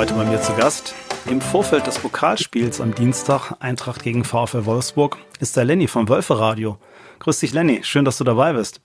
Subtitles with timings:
[0.00, 0.94] Heute bei mir zu Gast.
[1.26, 6.38] Im Vorfeld des Pokalspiels am Dienstag Eintracht gegen VfL Wolfsburg ist der Lenny vom Wölfe
[6.38, 6.78] Radio.
[7.18, 7.84] Grüß dich, Lenny.
[7.84, 8.80] Schön, dass du dabei bist.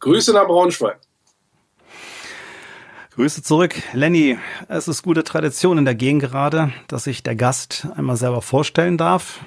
[0.00, 0.98] Grüße nach Braunschweig.
[3.14, 3.74] Grüße zurück.
[3.92, 4.38] Lenny,
[4.68, 8.96] es ist gute Tradition in der Gegend gerade, dass sich der Gast einmal selber vorstellen
[8.96, 9.40] darf.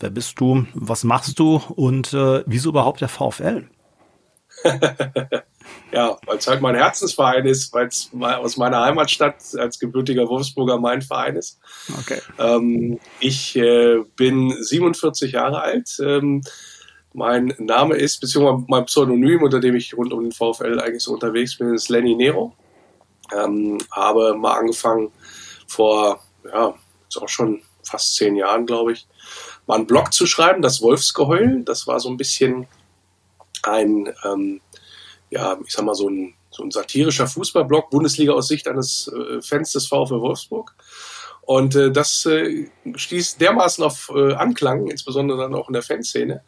[0.00, 0.64] Wer bist du?
[0.72, 1.56] Was machst du?
[1.56, 3.68] Und äh, wieso überhaupt der VfL?
[5.92, 10.78] ja, weil es halt mein Herzensverein ist, weil es aus meiner Heimatstadt als gebürtiger Wolfsburger
[10.78, 11.58] mein Verein ist.
[12.00, 12.20] Okay.
[12.38, 15.98] Ähm, ich äh, bin 47 Jahre alt.
[16.00, 16.42] Ähm,
[17.14, 21.12] mein Name ist, beziehungsweise mein Pseudonym, unter dem ich rund um den VfL eigentlich so
[21.12, 22.54] unterwegs bin, ist Lenny Nero.
[23.36, 25.10] Ähm, habe mal angefangen
[25.66, 26.74] vor, ja,
[27.08, 29.06] ist auch schon fast zehn Jahren, glaube ich,
[29.66, 31.62] mal einen Blog zu schreiben, das Wolfsgeheul.
[31.64, 32.66] Das war so ein bisschen
[33.62, 34.60] ein, ähm,
[35.32, 39.40] ja, ich sag mal, so ein, so ein satirischer Fußballblog, Bundesliga aus Sicht eines äh,
[39.40, 40.74] Fans des VfL Wolfsburg.
[41.40, 46.42] Und äh, das äh, stieß dermaßen auf äh, Anklang, insbesondere dann auch in der Fanszene,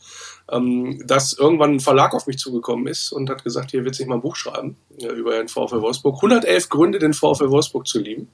[0.50, 4.06] ähm, dass irgendwann ein Verlag auf mich zugekommen ist und hat gesagt, hier wird sich
[4.06, 6.16] mal ein Buch schreiben äh, über den VfL Wolfsburg.
[6.16, 8.28] 111 Gründe, den VfL Wolfsburg zu lieben.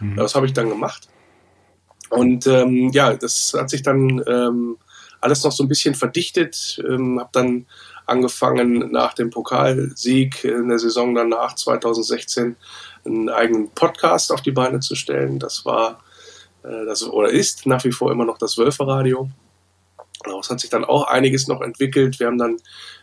[0.00, 0.16] Mhm.
[0.16, 1.08] Das habe ich dann gemacht.
[2.10, 4.76] Und ähm, ja, das hat sich dann ähm,
[5.20, 6.82] alles noch so ein bisschen verdichtet.
[6.86, 7.66] Ähm, habe dann
[8.06, 12.56] angefangen, nach dem Pokalsieg in der Saison danach 2016
[13.04, 15.38] einen eigenen Podcast auf die Beine zu stellen.
[15.38, 16.02] Das war
[16.62, 19.28] äh, das oder ist nach wie vor immer noch das Wölferradio.
[20.24, 22.18] Daraus hat sich dann auch einiges noch entwickelt.
[22.18, 22.56] Wir haben dann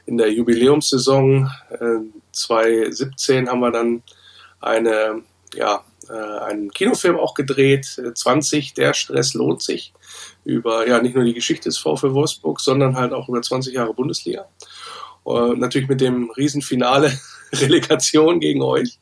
[0.06, 2.00] in der Jubiläumssaison äh,
[2.32, 4.04] 2017 haben wir dann
[4.60, 5.22] eine,
[5.54, 9.94] ja, einen Kinofilm auch gedreht, 20, der Stress lohnt sich,
[10.44, 13.94] über ja nicht nur die Geschichte des VfL Wolfsburg, sondern halt auch über 20 Jahre
[13.94, 14.48] Bundesliga.
[15.26, 17.12] Uh, natürlich mit dem Riesenfinale
[17.54, 19.00] Relegation gegen euch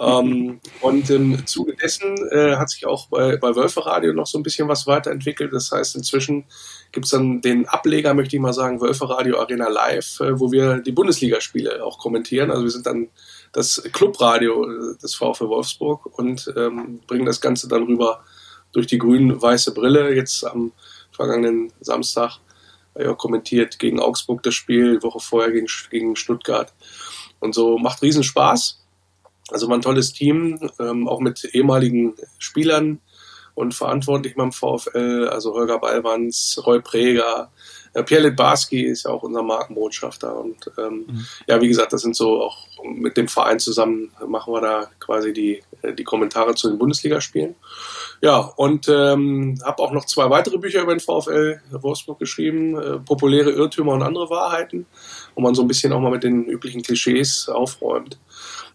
[0.00, 4.38] ähm, und im Zuge dessen äh, hat sich auch bei, bei Wölfe Radio noch so
[4.38, 5.52] ein bisschen was weiterentwickelt.
[5.52, 6.44] Das heißt, inzwischen
[6.92, 10.50] gibt es dann den Ableger, möchte ich mal sagen, Wölfe Radio Arena Live, äh, wo
[10.50, 12.50] wir die Bundesligaspiele auch kommentieren.
[12.50, 13.08] Also wir sind dann
[13.52, 18.24] das Clubradio äh, des VfL Wolfsburg und ähm, bringen das Ganze dann rüber
[18.72, 20.14] durch die grün-weiße Brille.
[20.14, 20.72] Jetzt am
[21.12, 22.38] vergangenen Samstag
[22.98, 26.72] ja, kommentiert gegen Augsburg das Spiel, Woche vorher gegen, gegen Stuttgart.
[27.40, 28.80] Und so macht riesen Spaß.
[29.50, 33.00] Also war ein tolles Team, ähm, auch mit ehemaligen Spielern
[33.54, 37.50] und Verantwortlichen beim VfL, also Holger Ballwanz, Roy Preger,
[37.94, 41.26] äh, Pierre Litbarski ist ja auch unser Markenbotschafter und ähm, mhm.
[41.46, 45.32] ja, wie gesagt, das sind so auch mit dem Verein zusammen machen wir da quasi
[45.32, 47.54] die, äh, die Kommentare zu den Bundesligaspielen.
[48.20, 52.98] Ja, und ähm, habe auch noch zwei weitere Bücher über den VfL Wolfsburg geschrieben, äh,
[52.98, 54.86] populäre Irrtümer und andere Wahrheiten,
[55.34, 58.18] wo man so ein bisschen auch mal mit den üblichen Klischees aufräumt.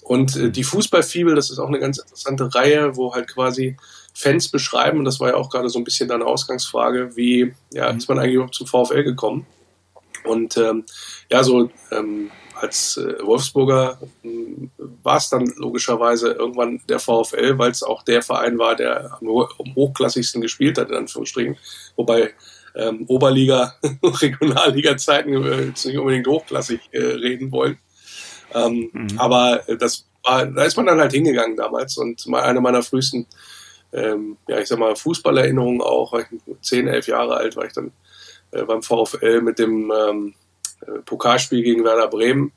[0.03, 3.77] Und äh, die Fußballfibel, das ist auch eine ganz interessante Reihe, wo halt quasi
[4.17, 7.91] Fans beschreiben, und das war ja auch gerade so ein bisschen deine Ausgangsfrage, wie ja,
[7.91, 7.99] mhm.
[7.99, 9.45] ist man eigentlich überhaupt zum VfL gekommen?
[10.23, 10.85] Und ähm,
[11.29, 14.27] ja, so ähm, als äh, Wolfsburger äh,
[15.03, 19.27] war es dann logischerweise irgendwann der VfL, weil es auch der Verein war, der am,
[19.27, 21.55] am hochklassigsten gespielt hat, in Anführungsstrichen.
[21.95, 22.33] Wobei
[22.75, 27.77] ähm, Oberliga, Regionalliga-Zeiten äh, jetzt nicht unbedingt hochklassig äh, reden wollen.
[28.55, 29.19] Ähm, mhm.
[29.19, 33.27] Aber das war, da ist man dann halt hingegangen damals und mal eine meiner frühesten,
[33.93, 36.27] ähm, ja, ich sag mal, Fußballerinnerungen auch, war ich
[36.61, 37.91] 10, 11 Jahre alt, war ich dann
[38.51, 40.33] äh, beim VfL mit dem ähm,
[40.81, 42.51] äh, Pokalspiel gegen Werder Bremen,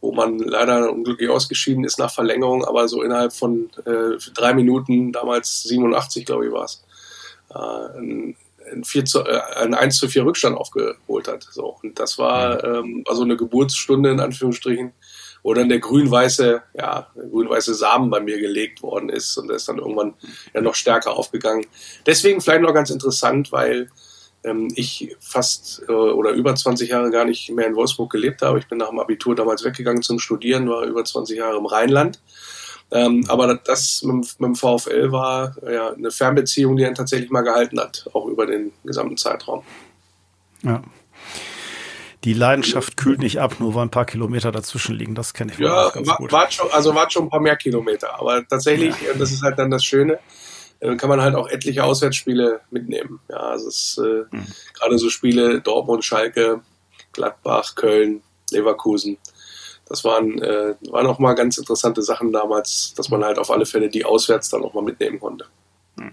[0.00, 5.12] wo man leider unglücklich ausgeschieden ist nach Verlängerung, aber so innerhalb von äh, drei Minuten,
[5.12, 6.84] damals 87, glaube ich, war es,
[7.50, 8.36] äh, ein,
[8.72, 11.46] ein, 4 zu, äh, ein 1 zu 4 Rückstand aufgeholt hat.
[11.50, 11.78] So.
[11.82, 12.74] Und das war mhm.
[12.74, 14.92] ähm, also eine Geburtsstunde in Anführungsstrichen,
[15.46, 19.68] wo dann der grün-weiße, ja, grün-weiße Samen bei mir gelegt worden ist und der ist
[19.68, 20.14] dann irgendwann
[20.52, 21.64] ja noch stärker aufgegangen.
[22.04, 23.88] Deswegen vielleicht noch ganz interessant, weil
[24.42, 28.58] ähm, ich fast äh, oder über 20 Jahre gar nicht mehr in Wolfsburg gelebt habe.
[28.58, 32.20] Ich bin nach dem Abitur damals weggegangen zum Studieren, war über 20 Jahre im Rheinland.
[32.90, 37.42] Ähm, aber das mit, mit, dem VfL war ja eine Fernbeziehung, die er tatsächlich mal
[37.42, 39.62] gehalten hat, auch über den gesamten Zeitraum.
[40.64, 40.82] Ja,
[42.26, 45.14] die Leidenschaft kühlt nicht ab, nur weil ein paar Kilometer dazwischen liegen.
[45.14, 46.32] Das kenne ich ja, ganz war, gut.
[46.32, 48.18] War schon, also war schon ein paar mehr Kilometer.
[48.18, 49.14] Aber tatsächlich, ja.
[49.16, 50.18] das ist halt dann das Schöne,
[50.80, 53.20] äh, kann man halt auch etliche Auswärtsspiele mitnehmen.
[53.30, 54.44] Ja, also es äh, mhm.
[54.74, 56.62] gerade so Spiele Dortmund, Schalke,
[57.12, 59.18] Gladbach, Köln, Leverkusen.
[59.88, 63.66] Das waren, äh, waren auch mal ganz interessante Sachen damals, dass man halt auf alle
[63.66, 65.46] Fälle die auswärts dann auch mal mitnehmen konnte.
[65.94, 66.10] Mhm.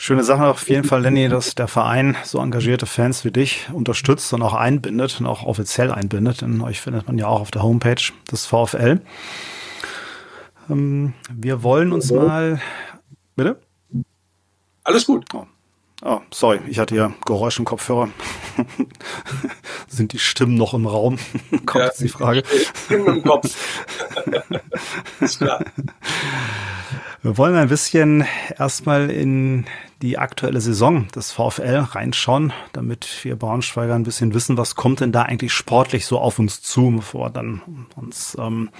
[0.00, 4.32] Schöne Sache auf jeden Fall, Lenny, dass der Verein so engagierte Fans wie dich unterstützt
[4.32, 6.40] und auch einbindet und auch offiziell einbindet.
[6.40, 9.00] Denn euch findet man ja auch auf der Homepage des VfL.
[10.70, 12.60] Ähm, wir wollen uns mal.
[13.34, 13.60] Bitte?
[14.84, 15.24] Alles gut.
[15.34, 15.46] Oh.
[16.04, 18.08] oh sorry, ich hatte ja Geräusch im Kopfhörer.
[19.88, 21.18] Sind die Stimmen noch im Raum?
[21.66, 22.44] Kommt ja, die Frage.
[22.84, 23.84] Stimmen im Kopf.
[25.20, 25.64] ist klar.
[27.22, 28.24] Wir wollen ein bisschen
[28.56, 29.66] erstmal in
[30.02, 35.12] die aktuelle Saison des VfL reinschauen, damit wir Braunschweiger ein bisschen wissen, was kommt denn
[35.12, 38.70] da eigentlich sportlich so auf uns zu, bevor wir dann uns ähm,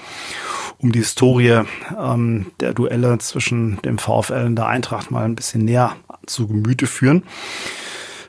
[0.79, 1.63] um die Historie
[1.99, 6.87] ähm, der Duelle zwischen dem VfL und der Eintracht mal ein bisschen näher zu Gemüte
[6.87, 7.25] führen.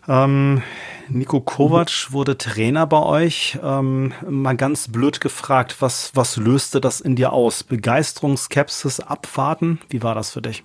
[0.07, 0.63] Ähm,
[1.09, 3.57] Nico Kovac wurde Trainer bei euch.
[3.63, 7.63] Ähm, mal ganz blöd gefragt, was, was löste das in dir aus?
[7.63, 9.79] Begeisterung, Skepsis, Abwarten?
[9.89, 10.63] Wie war das für dich?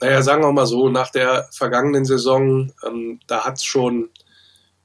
[0.00, 4.08] Naja, sagen wir mal so, nach der vergangenen Saison, ähm, da hat es schon,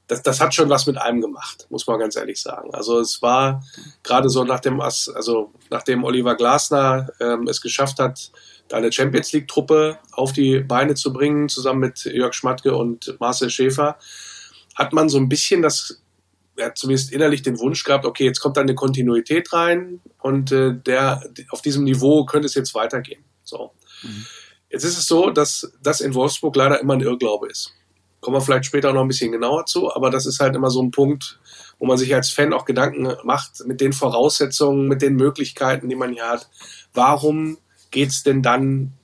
[0.08, 2.74] das, das hat schon was mit einem gemacht, muss man ganz ehrlich sagen.
[2.74, 3.64] Also es war
[4.02, 8.30] gerade so nach dem, also nachdem Oliver Glasner ähm, es geschafft hat,
[8.68, 13.48] da eine Champions League-Truppe auf die Beine zu bringen, zusammen mit Jörg Schmatke und Marcel
[13.48, 13.96] Schäfer,
[14.74, 16.02] hat man so ein bisschen das,
[16.58, 20.74] ja, zumindest innerlich den Wunsch gehabt, okay, jetzt kommt da eine Kontinuität rein und äh,
[20.74, 23.24] der, auf diesem Niveau könnte es jetzt weitergehen.
[23.44, 23.72] So.
[24.02, 24.26] Mhm.
[24.70, 27.72] Jetzt ist es so, dass das in Wolfsburg leider immer ein Irrglaube ist.
[28.20, 30.82] Kommen wir vielleicht später noch ein bisschen genauer zu, aber das ist halt immer so
[30.82, 31.38] ein Punkt,
[31.78, 35.94] wo man sich als Fan auch Gedanken macht mit den Voraussetzungen, mit den Möglichkeiten, die
[35.94, 36.48] man hier hat.
[36.92, 37.58] Warum
[37.90, 38.94] geht es denn dann,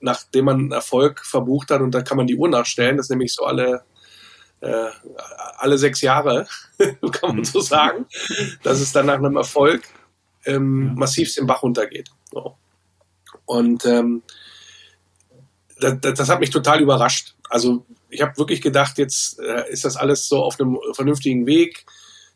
[0.00, 3.10] nachdem man einen Erfolg verbucht hat, und da kann man die Uhr nachstellen, das ist
[3.10, 3.84] nämlich so alle,
[4.60, 4.90] äh,
[5.56, 6.46] alle sechs Jahre,
[7.12, 8.06] kann man so sagen,
[8.62, 9.82] dass es dann nach einem Erfolg
[10.44, 12.10] ähm, massiv den Bach runtergeht.
[12.30, 12.56] So.
[13.46, 14.22] Und ähm,
[15.80, 17.34] das, das, hat mich total überrascht.
[17.50, 21.84] Also ich habe wirklich gedacht, jetzt äh, ist das alles so auf einem vernünftigen Weg.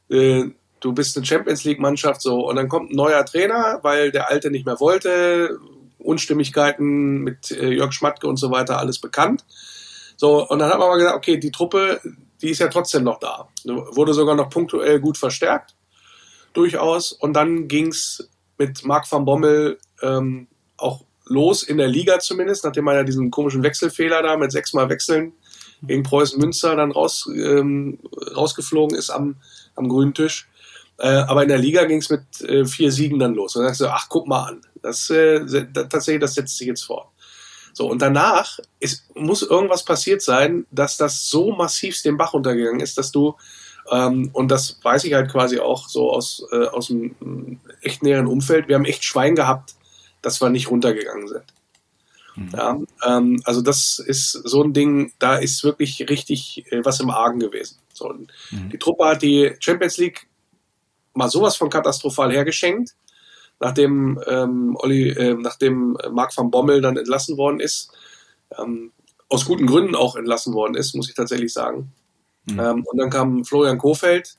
[0.08, 0.50] Äh,
[0.80, 4.50] du bist eine Champions League-Mannschaft so und dann kommt ein neuer Trainer, weil der alte
[4.50, 5.58] nicht mehr wollte,
[5.98, 9.44] Unstimmigkeiten mit äh, Jörg Schmatke und so weiter, alles bekannt.
[10.16, 12.00] So, und dann hat man aber gesagt, okay, die Truppe,
[12.42, 13.48] die ist ja trotzdem noch da.
[13.64, 15.74] Wurde sogar noch punktuell gut verstärkt,
[16.52, 17.12] durchaus.
[17.12, 18.28] Und dann ging's
[18.58, 23.30] mit Marc van Bommel ähm, auch los in der Liga zumindest, nachdem man ja diesen
[23.30, 25.32] komischen Wechselfehler da mit sechsmal Wechseln
[25.82, 27.98] gegen Preußen Münster dann raus, ähm,
[28.36, 29.36] rausgeflogen ist am,
[29.76, 30.48] am grünen Tisch.
[30.98, 33.56] Äh, aber in der Liga ging es mit äh, vier Siegen dann los.
[33.56, 34.60] Und dann sagst du, ach, guck mal an.
[34.82, 35.40] Das, äh,
[35.72, 37.08] tatsächlich, das setzt sich jetzt fort.
[37.72, 42.80] So, und danach ist, muss irgendwas passiert sein, dass das so massiv den Bach runtergegangen
[42.80, 43.36] ist, dass du,
[43.90, 48.02] ähm, und das weiß ich halt quasi auch so aus, äh, aus dem äh, echt
[48.02, 49.74] näheren Umfeld, wir haben echt Schwein gehabt,
[50.22, 51.44] dass wir nicht runtergegangen sind.
[52.36, 52.50] Mhm.
[52.56, 57.10] Ja, ähm, also das ist so ein Ding, da ist wirklich richtig äh, was im
[57.10, 57.78] Argen gewesen.
[57.92, 58.70] So, mhm.
[58.70, 60.28] Die Truppe hat die Champions League
[61.14, 62.94] mal sowas von katastrophal hergeschenkt,
[63.58, 67.92] nachdem, ähm, Olli, äh, nachdem Marc van Bommel dann entlassen worden ist.
[68.58, 68.92] Ähm,
[69.28, 71.92] aus guten Gründen auch entlassen worden ist, muss ich tatsächlich sagen.
[72.46, 72.60] Mhm.
[72.60, 74.36] Ähm, und dann kam Florian Kofeld,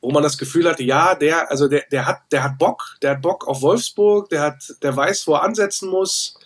[0.00, 3.12] wo man das Gefühl hatte, ja, der, also der, der hat, der hat Bock, der
[3.12, 6.38] hat Bock auf Wolfsburg, der hat, der weiß, wo er ansetzen muss,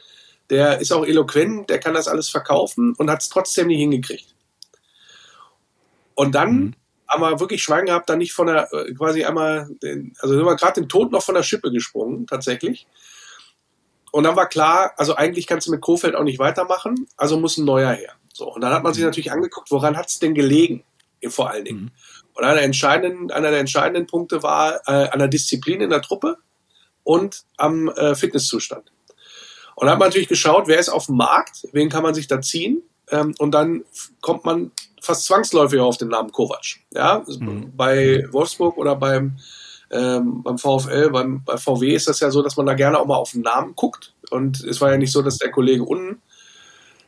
[0.50, 4.34] der ist auch eloquent, der kann das alles verkaufen und hat es trotzdem nicht hingekriegt.
[6.14, 6.74] Und dann mhm
[7.14, 10.44] haben wir wirklich Schwein gehabt, dann nicht von der, äh, quasi einmal, den, also sind
[10.44, 12.86] wir gerade den Tod noch von der Schippe gesprungen, tatsächlich.
[14.10, 17.58] Und dann war klar, also eigentlich kannst du mit Kofeld auch nicht weitermachen, also muss
[17.58, 18.12] ein neuer her.
[18.32, 19.08] So, und dann hat man sich mhm.
[19.08, 20.84] natürlich angeguckt, woran hat es denn gelegen,
[21.28, 21.80] vor allen Dingen.
[21.82, 21.90] Mhm.
[22.34, 26.36] Und einer, entscheidenden, einer der entscheidenden Punkte war äh, an der Disziplin in der Truppe
[27.04, 28.90] und am äh, Fitnesszustand.
[29.76, 32.26] Und dann hat man natürlich geschaut, wer ist auf dem Markt, wen kann man sich
[32.26, 32.82] da ziehen.
[33.10, 33.84] Ähm, und dann
[34.20, 36.76] kommt man fast zwangsläufig auf den Namen Kovac.
[36.92, 37.72] Ja, mhm.
[37.76, 39.36] bei Wolfsburg oder beim,
[39.90, 43.06] ähm, beim VfL, beim, bei VW ist das ja so, dass man da gerne auch
[43.06, 44.14] mal auf den Namen guckt.
[44.30, 46.22] Und es war ja nicht so, dass der Kollege unten,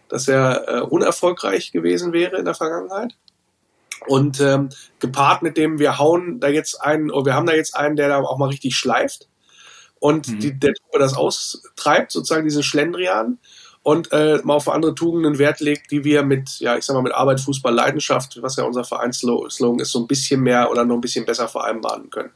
[0.08, 3.16] dass er äh, unerfolgreich gewesen wäre in der Vergangenheit.
[4.06, 7.76] Und ähm, gepaart mit dem, wir hauen da jetzt einen, oder wir haben da jetzt
[7.76, 9.28] einen, der da auch mal richtig schleift
[9.98, 10.38] und mhm.
[10.38, 13.38] die, der Truppe das austreibt, sozusagen diesen Schlendrian
[13.82, 17.02] und äh, mal auf andere Tugenden Wert legt, die wir mit, ja, ich sag mal,
[17.02, 20.96] mit Arbeit, Fußball, Leidenschaft, was ja unser Vereinsslogan ist, so ein bisschen mehr oder noch
[20.96, 22.32] ein bisschen besser vereinbaren können.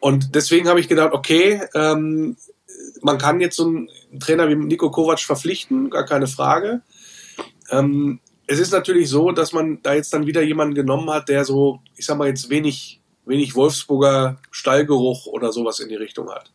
[0.00, 2.36] Und deswegen habe ich gedacht, okay, ähm,
[3.02, 3.88] man kann jetzt so einen
[4.18, 6.82] Trainer wie Nico Kovac verpflichten, gar keine Frage.
[7.70, 11.44] Ähm, es ist natürlich so, dass man da jetzt dann wieder jemanden genommen hat, der
[11.44, 16.52] so, ich sag mal jetzt wenig, wenig Wolfsburger Stallgeruch oder sowas in die Richtung hat.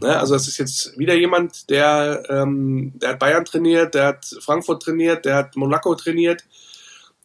[0.00, 0.18] Ne?
[0.18, 4.82] Also es ist jetzt wieder jemand, der, ähm, der hat Bayern trainiert, der hat Frankfurt
[4.82, 6.44] trainiert, der hat Monaco trainiert.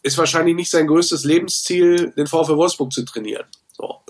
[0.03, 3.45] Ist wahrscheinlich nicht sein größtes Lebensziel, den VfL Wolfsburg zu trainieren.
[3.73, 4.01] So.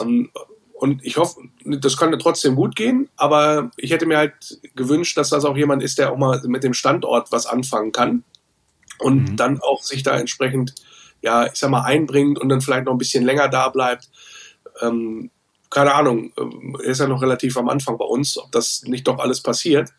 [0.00, 0.30] Ähm,
[0.74, 5.30] und ich hoffe, das könnte trotzdem gut gehen, aber ich hätte mir halt gewünscht, dass
[5.30, 8.24] das auch jemand ist, der auch mal mit dem Standort was anfangen kann
[8.98, 9.36] und mhm.
[9.36, 10.74] dann auch sich da entsprechend,
[11.22, 14.08] ja, ich sag mal, einbringt und dann vielleicht noch ein bisschen länger da bleibt.
[14.80, 15.30] Ähm,
[15.70, 19.06] keine Ahnung, ähm, er ist ja noch relativ am Anfang bei uns, ob das nicht
[19.06, 19.90] doch alles passiert.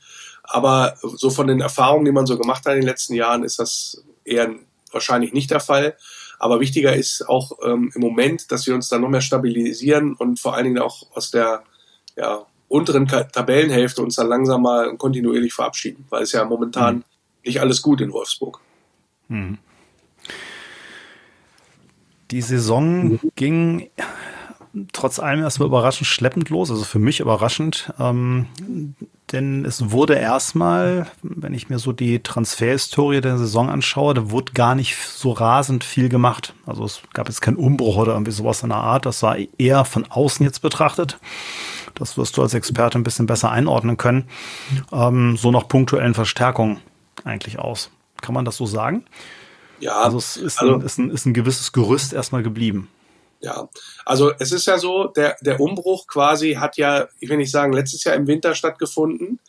[0.43, 3.59] Aber so von den Erfahrungen, die man so gemacht hat in den letzten Jahren, ist
[3.59, 4.49] das eher
[4.91, 5.97] wahrscheinlich nicht der Fall.
[6.39, 10.39] Aber wichtiger ist auch ähm, im Moment, dass wir uns da noch mehr stabilisieren und
[10.39, 11.63] vor allen Dingen auch aus der
[12.15, 17.03] ja, unteren Tabellenhälfte uns dann langsam mal kontinuierlich verabschieden, weil es ja momentan mhm.
[17.43, 18.59] nicht alles gut in Wolfsburg.
[19.27, 19.57] Mhm.
[22.31, 23.89] Die Saison ging
[24.93, 27.91] trotz allem erstmal überraschend schleppend los, also für mich überraschend.
[27.99, 28.47] Ähm,
[29.31, 34.53] denn es wurde erstmal, wenn ich mir so die Transferhistorie der Saison anschaue, da wurde
[34.53, 36.53] gar nicht so rasend viel gemacht.
[36.65, 39.05] Also es gab jetzt keinen Umbruch oder irgendwie sowas in der Art.
[39.05, 41.19] Das war eher von außen jetzt betrachtet.
[41.95, 44.25] Das wirst du als Experte ein bisschen besser einordnen können.
[44.91, 46.79] Ähm, so nach punktuellen Verstärkungen
[47.23, 47.89] eigentlich aus.
[48.21, 49.05] Kann man das so sagen?
[49.79, 50.01] Ja.
[50.01, 52.89] Also es ist, also, ein, ist, ein, ist ein gewisses Gerüst erstmal geblieben.
[53.39, 53.69] Ja,
[54.03, 57.71] also es ist ja so, der, der Umbruch quasi hat ja, ich will nicht sagen,
[57.71, 59.39] letztes Jahr im Winter stattgefunden,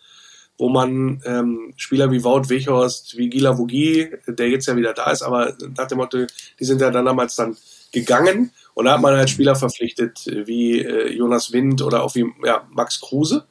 [0.58, 5.10] wo man ähm, Spieler wie Wout Weghorst, wie Gila Vogie, der jetzt ja wieder da
[5.10, 6.26] ist, aber nach dem Motto,
[6.60, 7.56] die sind ja dann damals dann
[7.92, 12.26] gegangen und da hat man halt Spieler verpflichtet wie äh, Jonas Wind oder auch wie
[12.44, 13.46] ja, Max Kruse,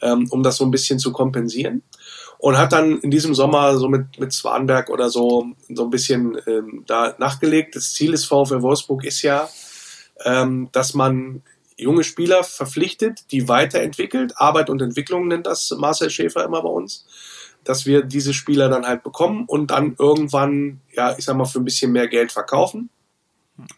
[0.00, 1.82] ähm, um das so ein bisschen zu kompensieren
[2.40, 6.38] und hat dann in diesem Sommer so mit, mit Swanberg oder so so ein bisschen
[6.46, 7.76] ähm, da nachgelegt.
[7.76, 9.48] Das Ziel des VfL Wolfsburg ist ja,
[10.24, 11.42] ähm, dass man
[11.76, 14.32] junge Spieler verpflichtet, die weiterentwickelt.
[14.36, 17.06] Arbeit und Entwicklung nennt das Marcel Schäfer immer bei uns.
[17.62, 21.60] Dass wir diese Spieler dann halt bekommen und dann irgendwann, ja, ich sag mal, für
[21.60, 22.88] ein bisschen mehr Geld verkaufen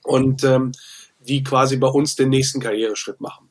[0.05, 0.71] und ähm,
[1.19, 3.49] die quasi bei uns den nächsten Karriereschritt machen.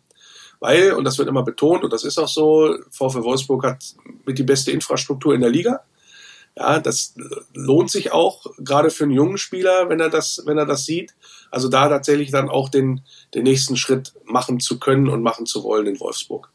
[0.61, 3.83] Weil, und das wird immer betont, und das ist auch so, VfL Wolfsburg hat
[4.25, 5.81] mit die beste Infrastruktur in der Liga.
[6.55, 7.15] Ja, das
[7.53, 11.15] lohnt sich auch, gerade für einen jungen Spieler, wenn er das, wenn er das sieht.
[11.49, 13.01] Also da tatsächlich dann auch den,
[13.33, 16.51] den nächsten Schritt machen zu können und machen zu wollen in Wolfsburg.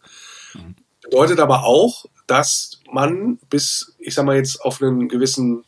[0.54, 0.76] Mhm.
[1.02, 5.64] Bedeutet aber auch, dass man bis, ich sag mal jetzt auf einen gewissen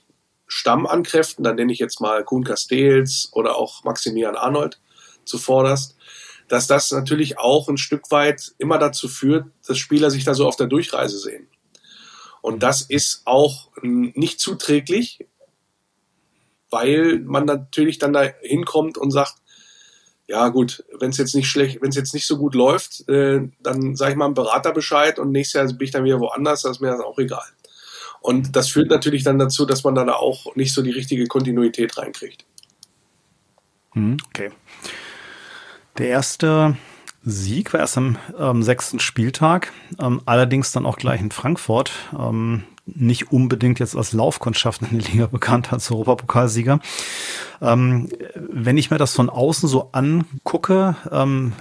[0.47, 4.79] Stamm an Kräften, dann nenne ich jetzt mal Kuhn Castells oder auch Maximilian Arnold
[5.25, 5.98] zuvorderst,
[6.49, 10.47] dass das natürlich auch ein Stück weit immer dazu führt, dass Spieler sich da so
[10.47, 11.49] auf der Durchreise sehen.
[12.41, 15.27] Und das ist auch nicht zuträglich,
[16.71, 19.35] weil man natürlich dann da hinkommt und sagt,
[20.27, 23.49] ja gut, wenn es jetzt nicht schlecht, wenn es jetzt nicht so gut läuft, äh,
[23.61, 26.63] dann sage ich mal einem Berater Bescheid und nächstes Jahr bin ich dann wieder woanders,
[26.63, 27.47] das ist mir dann auch egal.
[28.21, 31.97] Und das führt natürlich dann dazu, dass man da auch nicht so die richtige Kontinuität
[31.97, 32.45] reinkriegt.
[33.93, 34.51] Hm, okay.
[35.99, 36.77] Der erste
[37.25, 41.93] Sieg war erst am ähm, sechsten Spieltag, ähm, allerdings dann auch gleich in Frankfurt.
[42.17, 46.81] Ähm, nicht unbedingt jetzt als Laufkundschaft in der Liga bekannt als Europapokalsieger.
[47.61, 51.53] Ähm, wenn ich mir das von außen so angucke, ähm,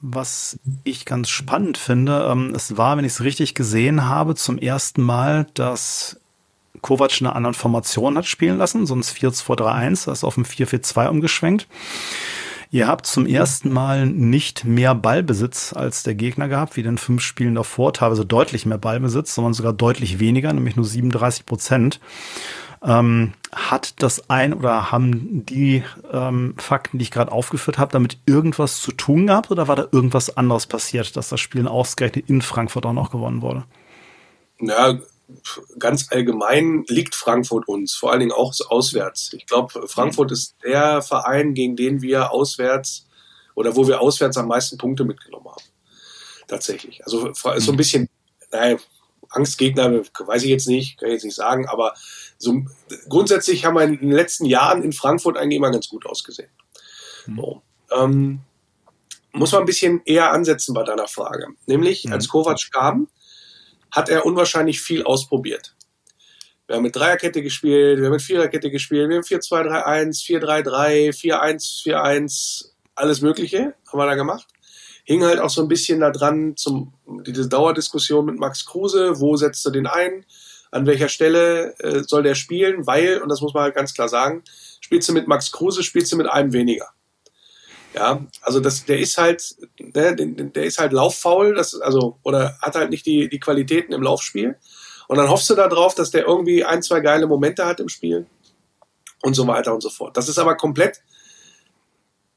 [0.00, 4.58] was ich ganz spannend finde, ähm, es war, wenn ich es richtig gesehen habe, zum
[4.58, 6.18] ersten Mal, dass
[6.80, 11.68] Kovac eine andere Formation hat spielen lassen, sonst 4-2-3-1, das ist auf ein 4-4-2 umgeschwenkt.
[12.70, 17.22] Ihr habt zum ersten Mal nicht mehr Ballbesitz als der Gegner gehabt, wie den fünf
[17.22, 22.00] Spielen davor, teilweise deutlich mehr Ballbesitz, sondern sogar deutlich weniger, nämlich nur 37 Prozent.
[22.82, 25.82] Ähm, hat das ein oder haben die
[26.12, 29.86] ähm, Fakten, die ich gerade aufgeführt habe, damit irgendwas zu tun gehabt oder war da
[29.90, 33.64] irgendwas anderes passiert, dass das Spiel ausgerechnet in Frankfurt auch noch gewonnen wurde?
[34.60, 34.98] Ja,
[35.78, 39.32] ganz allgemein liegt Frankfurt uns, vor allen Dingen auch auswärts.
[39.32, 43.06] Ich glaube, Frankfurt ist der Verein, gegen den wir auswärts
[43.54, 45.64] oder wo wir auswärts am meisten Punkte mitgenommen haben.
[46.46, 47.04] Tatsächlich.
[47.04, 48.08] Also so ein bisschen,
[48.50, 48.78] naja,
[49.30, 51.94] Angstgegner, weiß ich jetzt nicht, kann ich jetzt nicht sagen, aber
[52.38, 52.62] so,
[53.08, 56.48] grundsätzlich haben wir in den letzten Jahren in Frankfurt eigentlich immer ganz gut ausgesehen.
[57.26, 57.36] Mhm.
[57.36, 58.40] So, ähm,
[59.32, 61.48] muss man ein bisschen eher ansetzen bei deiner Frage.
[61.66, 62.12] Nämlich, mhm.
[62.12, 63.08] als Kovac kam,
[63.90, 65.74] hat er unwahrscheinlich viel ausprobiert.
[66.66, 71.82] Wir haben mit Dreierkette gespielt, wir haben mit Viererkette gespielt, wir haben 4-2-3-1, 4-3-3, 4-1,
[71.84, 72.64] 4-1,
[72.94, 74.46] alles Mögliche haben wir da gemacht.
[75.04, 76.92] Hing halt auch so ein bisschen da dran zum,
[77.26, 80.26] diese Dauerdiskussion mit Max Kruse, wo setzt du den ein,
[80.70, 84.10] an welcher Stelle äh, soll der spielen, weil, und das muss man halt ganz klar
[84.10, 84.42] sagen,
[84.80, 86.90] spielst du mit Max Kruse, spielst du mit einem weniger.
[87.98, 92.56] Ja, also das, der ist halt, der, ne, der ist halt lauffaul, das, also, oder
[92.62, 94.56] hat halt nicht die, die Qualitäten im Laufspiel.
[95.08, 97.88] Und dann hoffst du da drauf, dass der irgendwie ein, zwei geile Momente hat im
[97.88, 98.26] Spiel
[99.22, 100.16] und so weiter und so fort.
[100.16, 101.02] Das ist aber komplett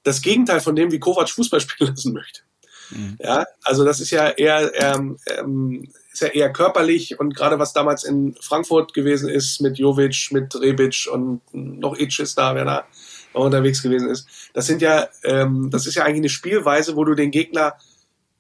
[0.01, 2.41] das Gegenteil von dem, wie Kovac Fußball spielen lassen möchte.
[2.89, 3.17] Mhm.
[3.19, 7.71] Ja, also das ist ja eher, ähm, ähm, ist ja eher körperlich und gerade was
[7.71, 12.65] damals in Frankfurt gewesen ist mit Jovic, mit Rebic und noch Itch ist da, wer
[12.65, 12.87] da
[13.33, 14.27] unterwegs gewesen ist.
[14.53, 17.75] Das sind ja, ähm, das ist ja eigentlich eine Spielweise, wo du den Gegner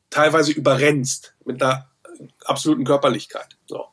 [0.09, 1.87] teilweise überrennst mit einer
[2.45, 3.57] absoluten Körperlichkeit.
[3.65, 3.85] So.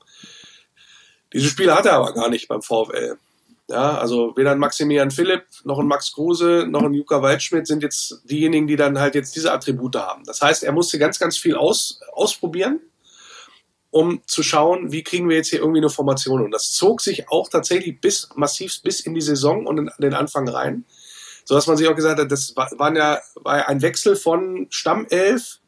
[1.32, 3.16] Diese Spiele hat er aber gar nicht beim VfL.
[3.68, 7.82] Ja, also weder ein Maximilian Philipp, noch ein Max Kruse, noch ein Juka Waldschmidt sind
[7.82, 10.24] jetzt diejenigen, die dann halt jetzt diese Attribute haben.
[10.24, 12.80] Das heißt, er musste ganz, ganz viel aus, ausprobieren,
[13.98, 16.40] um zu schauen, wie kriegen wir jetzt hier irgendwie eine Formation.
[16.40, 20.14] Und das zog sich auch tatsächlich bis massiv bis in die Saison und in den
[20.14, 20.84] Anfang rein.
[21.44, 24.14] So dass man sich auch gesagt hat, das war, waren ja, war ja ein Wechsel
[24.14, 25.58] von Stammelf,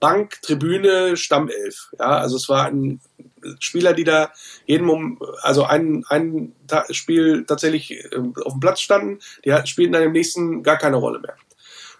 [0.00, 1.88] Bank, Tribüne, Stammelf.
[1.98, 3.00] Ja, also es war ein
[3.58, 4.32] Spieler, die da
[4.66, 6.52] jeden Moment, also ein, ein
[6.90, 11.20] Spiel tatsächlich ähm, auf dem Platz standen, die spielten dann im nächsten gar keine Rolle
[11.20, 11.36] mehr.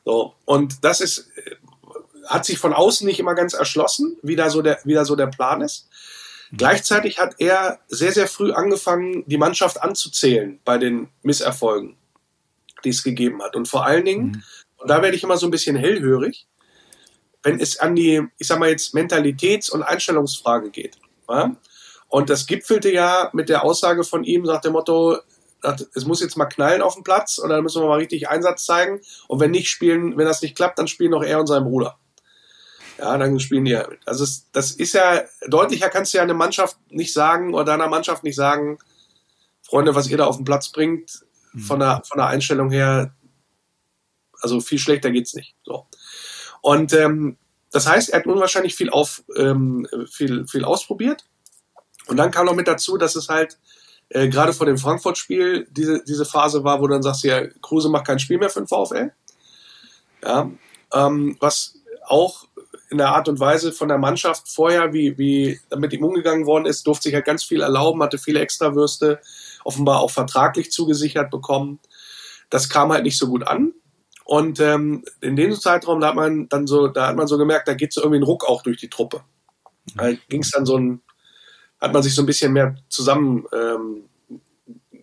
[0.04, 0.35] So.
[0.45, 1.57] Und das ist, äh,
[2.28, 5.16] hat sich von außen nicht immer ganz erschlossen, wie da so der, wie da so
[5.16, 5.88] der Plan ist.
[6.50, 6.58] Mhm.
[6.58, 11.97] Gleichzeitig hat er sehr, sehr früh angefangen, die Mannschaft anzuzählen bei den Misserfolgen,
[12.85, 13.56] die es gegeben hat.
[13.56, 14.42] Und vor allen Dingen, mhm.
[14.76, 16.47] und da werde ich immer so ein bisschen hellhörig,
[17.42, 20.99] wenn es an die, ich sag mal jetzt, Mentalitäts- und Einstellungsfrage geht.
[21.28, 21.56] Ja?
[22.08, 25.18] Und das gipfelte ja mit der Aussage von ihm, sagt der Motto,
[25.94, 28.64] es muss jetzt mal knallen auf dem Platz oder dann müssen wir mal richtig Einsatz
[28.64, 29.00] zeigen.
[29.26, 31.99] Und wenn nicht spielen, wenn das nicht klappt, dann spielen noch er und sein Bruder.
[32.98, 34.00] Ja, dann spielen die ja mit.
[34.06, 38.24] Also das ist ja, deutlicher kannst du ja eine Mannschaft nicht sagen oder deiner Mannschaft
[38.24, 38.78] nicht sagen,
[39.62, 41.60] Freunde, was ihr da auf den Platz bringt, mhm.
[41.60, 43.14] von der, von der Einstellung her,
[44.40, 45.54] also viel schlechter geht's nicht.
[45.62, 45.86] So.
[46.60, 47.36] Und ähm,
[47.70, 51.24] das heißt, er hat unwahrscheinlich viel, auf, ähm, viel, viel ausprobiert.
[52.06, 53.58] Und dann kam noch mit dazu, dass es halt
[54.08, 57.90] äh, gerade vor dem Frankfurt-Spiel diese, diese Phase war, wo du dann sagst, ja, Kruse
[57.90, 59.12] macht kein Spiel mehr für den VfL.
[60.24, 60.50] Ja,
[60.94, 61.74] ähm, was
[62.06, 62.47] auch
[62.90, 66.66] in der Art und Weise von der Mannschaft vorher, wie, wie mit ihm umgegangen worden
[66.66, 69.20] ist, durfte sich halt ganz viel erlauben, hatte viele Extrawürste,
[69.64, 71.81] offenbar auch vertraglich zugesichert bekommen.
[72.51, 73.74] Das kam halt nicht so gut an.
[74.24, 77.68] Und ähm, in dem Zeitraum, da hat man dann so, da hat man so gemerkt,
[77.68, 79.22] da geht so irgendwie ein Ruck auch durch die Truppe.
[79.96, 81.01] Da ging es dann so ein,
[81.81, 84.05] hat man sich so ein bisschen mehr zusammen ähm,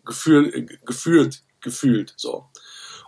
[0.05, 2.13] gefühl, gefühlt, gefühlt.
[2.17, 2.45] So.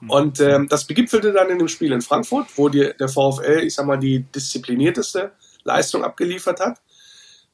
[0.02, 0.10] Mhm.
[0.10, 3.76] Und ähm, das begipfelte dann in dem Spiel in Frankfurt, wo die, der VfL, ich
[3.76, 5.32] sag mal, die disziplinierteste
[5.64, 6.80] Leistung abgeliefert hat.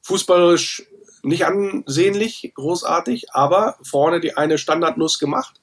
[0.02, 0.86] Fußballerisch
[1.22, 5.60] nicht ansehnlich, großartig, aber vorne die eine Standardnuss gemacht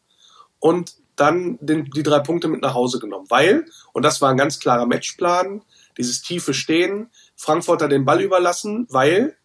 [0.60, 3.28] und dann den, die drei Punkte mit nach Hause genommen.
[3.30, 5.62] Weil, und das war ein ganz klarer Matchplan,
[5.98, 9.38] dieses tiefe Stehen, Frankfurter den Ball überlassen, weil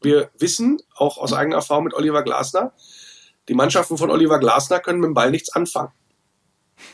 [0.00, 2.72] wir wissen, auch aus eigener Erfahrung mit Oliver Glasner,
[3.48, 5.90] die Mannschaften von Oliver Glasner können mit dem Ball nichts anfangen.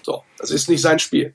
[0.03, 1.35] So, das ist nicht sein Spiel.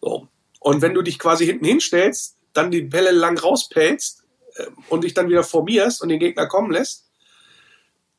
[0.00, 0.28] So.
[0.60, 5.14] Und wenn du dich quasi hinten hinstellst, dann die Bälle lang rauspellst äh, und dich
[5.14, 7.10] dann wieder formierst und den Gegner kommen lässt,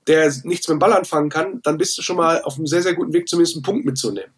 [0.08, 2.84] der nichts mit dem Ball anfangen kann, dann bist du schon mal auf einem sehr,
[2.84, 4.34] sehr guten Weg, zumindest einen Punkt mitzunehmen.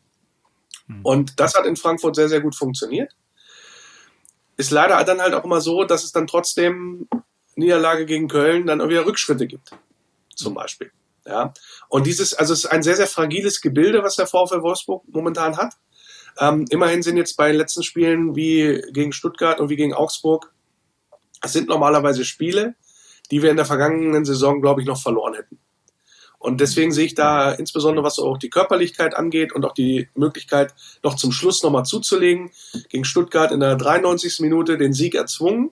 [0.88, 1.02] Mhm.
[1.04, 3.14] Und das hat in Frankfurt sehr, sehr gut funktioniert.
[4.56, 7.08] Ist leider dann halt auch immer so, dass es dann trotzdem
[7.56, 9.72] Niederlage gegen Köln dann auch wieder Rückschritte gibt.
[10.36, 10.92] Zum Beispiel.
[11.28, 11.54] Ja.
[11.90, 15.58] Und dieses, also es ist ein sehr, sehr fragiles Gebilde, was der VfL Wolfsburg momentan
[15.58, 15.74] hat.
[16.40, 20.54] Ähm, immerhin sind jetzt bei den letzten Spielen wie gegen Stuttgart und wie gegen Augsburg,
[21.42, 22.76] es sind normalerweise Spiele,
[23.30, 25.60] die wir in der vergangenen Saison, glaube ich, noch verloren hätten.
[26.40, 30.74] Und deswegen sehe ich da insbesondere, was auch die Körperlichkeit angeht und auch die Möglichkeit,
[31.04, 32.52] noch zum Schluss nochmal zuzulegen.
[32.90, 34.40] Gegen Stuttgart in der 93.
[34.40, 35.72] Minute den Sieg erzwungen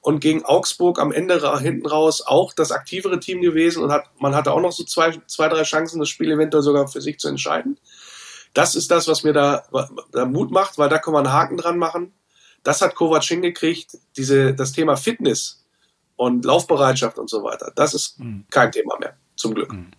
[0.00, 4.34] und gegen Augsburg am Ende hinten raus auch das aktivere Team gewesen und hat, man
[4.34, 7.28] hatte auch noch so zwei, zwei, drei Chancen, das Spiel eventuell sogar für sich zu
[7.28, 7.78] entscheiden.
[8.54, 9.64] Das ist das, was mir da,
[10.10, 12.12] da Mut macht, weil da kann man einen Haken dran machen.
[12.62, 15.64] Das hat Kovac hingekriegt, diese, das Thema Fitness
[16.16, 17.72] und Laufbereitschaft und so weiter.
[17.76, 18.46] Das ist mhm.
[18.50, 19.72] kein Thema mehr, zum Glück.
[19.72, 19.92] Mhm.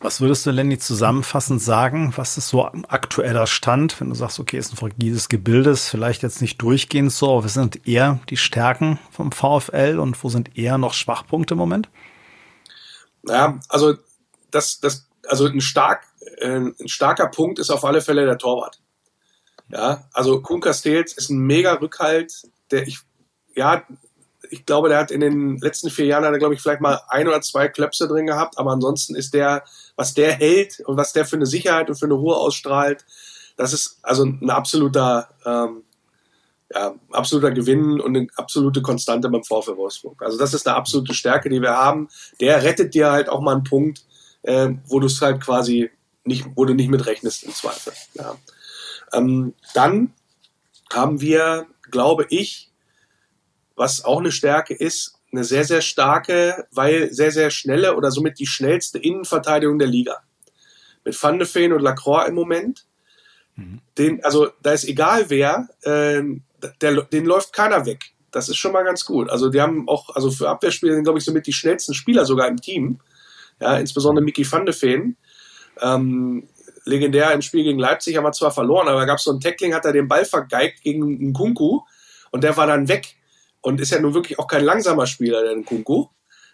[0.00, 2.12] Was würdest du, Lenny, zusammenfassend sagen?
[2.16, 6.40] Was ist so aktueller Stand, wenn du sagst, okay, ist ein fragiles Gebilde, vielleicht jetzt
[6.40, 10.78] nicht durchgehend so, aber was sind eher die Stärken vom VfL und wo sind eher
[10.78, 11.88] noch Schwachpunkte im Moment?
[13.26, 13.94] Ja, also
[14.52, 16.04] das, das, also ein, stark,
[16.36, 18.80] äh, ein starker Punkt ist auf alle Fälle der Torwart.
[19.68, 23.00] Ja, also Kuhn Castells ist ein mega Rückhalt, der ich,
[23.54, 23.82] ja,
[24.50, 27.00] ich glaube, der hat in den letzten vier Jahren, hat er, glaube ich, vielleicht mal
[27.08, 29.64] ein oder zwei Klöpse drin gehabt, aber ansonsten ist der,
[29.98, 33.04] was der hält und was der für eine Sicherheit und für eine Ruhe ausstrahlt,
[33.56, 35.82] das ist also ein absoluter, ähm,
[36.72, 40.22] ja, absoluter Gewinn und eine absolute Konstante beim VfL Wolfsburg.
[40.22, 42.08] Also das ist eine absolute Stärke, die wir haben.
[42.40, 44.04] Der rettet dir halt auch mal einen Punkt,
[44.42, 45.90] äh, wo du es halt quasi
[46.22, 47.92] nicht, wo du nicht mit im Zweifel.
[48.14, 48.36] Ja.
[49.12, 50.14] Ähm, dann
[50.92, 52.70] haben wir, glaube ich,
[53.74, 58.38] was auch eine Stärke ist, eine sehr, sehr starke, weil sehr, sehr schnelle oder somit
[58.38, 60.22] die schnellste Innenverteidigung der Liga.
[61.04, 62.86] Mit Van de Feen und Lacroix im Moment.
[63.56, 63.80] Mhm.
[63.96, 66.22] Den, also da ist egal wer, äh,
[66.80, 68.12] der, den läuft keiner weg.
[68.30, 69.30] Das ist schon mal ganz gut.
[69.30, 72.48] Also die haben auch, also für Abwehrspieler sind, glaube ich, somit die schnellsten Spieler sogar
[72.48, 73.00] im Team.
[73.60, 75.16] Ja, insbesondere Mickey van de Feen.
[75.80, 76.48] Ähm,
[76.84, 79.40] legendär im Spiel gegen Leipzig haben wir zwar verloren, aber da gab es so ein
[79.40, 81.80] Tackling, hat er den Ball vergeigt gegen einen Kunku
[82.30, 83.16] und der war dann weg
[83.60, 86.06] und ist ja nun wirklich auch kein langsamer Spieler, der Kunku.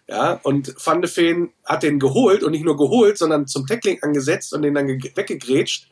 [0.07, 4.03] Ja, und Van de Feen hat den geholt und nicht nur geholt, sondern zum Tackling
[4.03, 5.89] angesetzt und den dann weggegrätscht.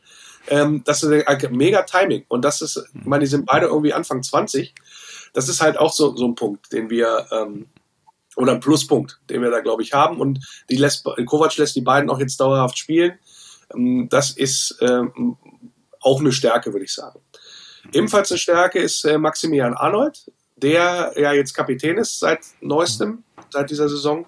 [0.48, 2.24] Ähm, das ist ein mega Timing.
[2.28, 4.74] Und das ist, ich meine, die sind beide irgendwie Anfang 20.
[5.32, 7.66] Das ist halt auch so, so ein Punkt, den wir, ähm,
[8.36, 10.20] oder ein Pluspunkt, den wir da, glaube ich, haben.
[10.20, 10.38] Und
[10.70, 13.18] die lässt, Kovac lässt die beiden auch jetzt dauerhaft spielen.
[13.74, 15.36] Ähm, das ist ähm,
[16.00, 17.18] auch eine Stärke, würde ich sagen.
[17.92, 20.30] Ebenfalls eine Stärke ist äh, Maximilian Arnold,
[20.64, 24.24] der ja jetzt Kapitän ist seit neuestem, seit dieser Saison,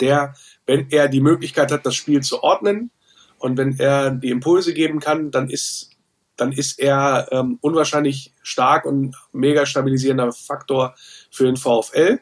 [0.00, 0.34] der,
[0.64, 2.92] wenn er die Möglichkeit hat, das Spiel zu ordnen
[3.38, 5.90] und wenn er die Impulse geben kann, dann ist,
[6.36, 10.94] dann ist er ähm, unwahrscheinlich stark und mega stabilisierender Faktor
[11.32, 12.20] für den VfL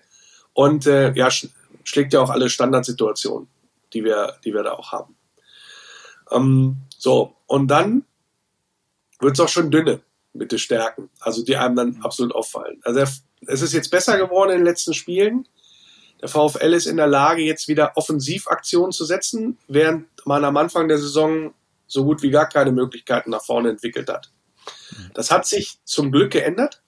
[0.54, 1.48] und äh, ja, sch
[1.84, 3.48] schlägt ja auch alle Standardsituationen,
[3.92, 5.16] die wir, die wir da auch haben.
[6.30, 8.04] Ähm, so, und dann
[9.20, 10.00] wird es auch schon dünne
[10.38, 12.80] mit den Stärken, also die einem dann absolut auffallen.
[12.84, 13.00] Also
[13.46, 15.46] es ist jetzt besser geworden in den letzten Spielen.
[16.20, 20.88] Der VfL ist in der Lage, jetzt wieder Offensivaktionen zu setzen, während man am Anfang
[20.88, 21.54] der Saison
[21.86, 24.30] so gut wie gar keine Möglichkeiten nach vorne entwickelt hat.
[25.14, 26.82] Das hat sich zum Glück geändert.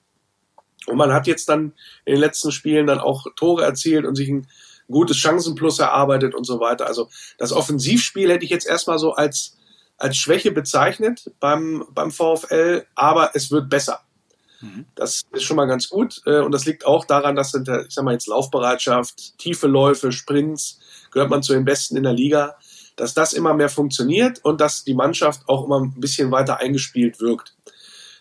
[0.86, 4.28] Und man hat jetzt dann in den letzten Spielen dann auch Tore erzielt und sich
[4.28, 4.48] ein
[4.90, 6.86] gutes Chancenplus erarbeitet und so weiter.
[6.86, 7.08] Also
[7.38, 9.56] das Offensivspiel hätte ich jetzt erstmal so als
[10.00, 14.00] als Schwäche bezeichnet beim, beim VfL, aber es wird besser.
[14.60, 14.86] Mhm.
[14.94, 16.22] Das ist schon mal ganz gut.
[16.26, 20.80] Äh, und das liegt auch daran, dass, ich sag mal jetzt Laufbereitschaft, tiefe Läufe, Sprints,
[21.10, 22.56] gehört man zu den Besten in der Liga,
[22.96, 27.20] dass das immer mehr funktioniert und dass die Mannschaft auch immer ein bisschen weiter eingespielt
[27.20, 27.54] wirkt.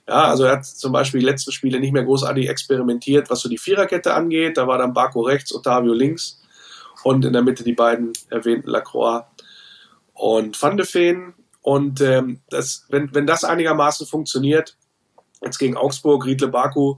[0.07, 3.49] Ja, also er hat zum Beispiel die letzten Spiele nicht mehr großartig experimentiert, was so
[3.49, 4.57] die Viererkette angeht.
[4.57, 6.41] Da war dann Barco rechts, Otavio links
[7.03, 9.25] und in der Mitte die beiden erwähnten Lacroix
[10.13, 11.33] und Van de Feen.
[11.61, 14.77] Und ähm, das, wenn, wenn das einigermaßen funktioniert,
[15.43, 16.95] jetzt gegen Augsburg, Riedle Baku,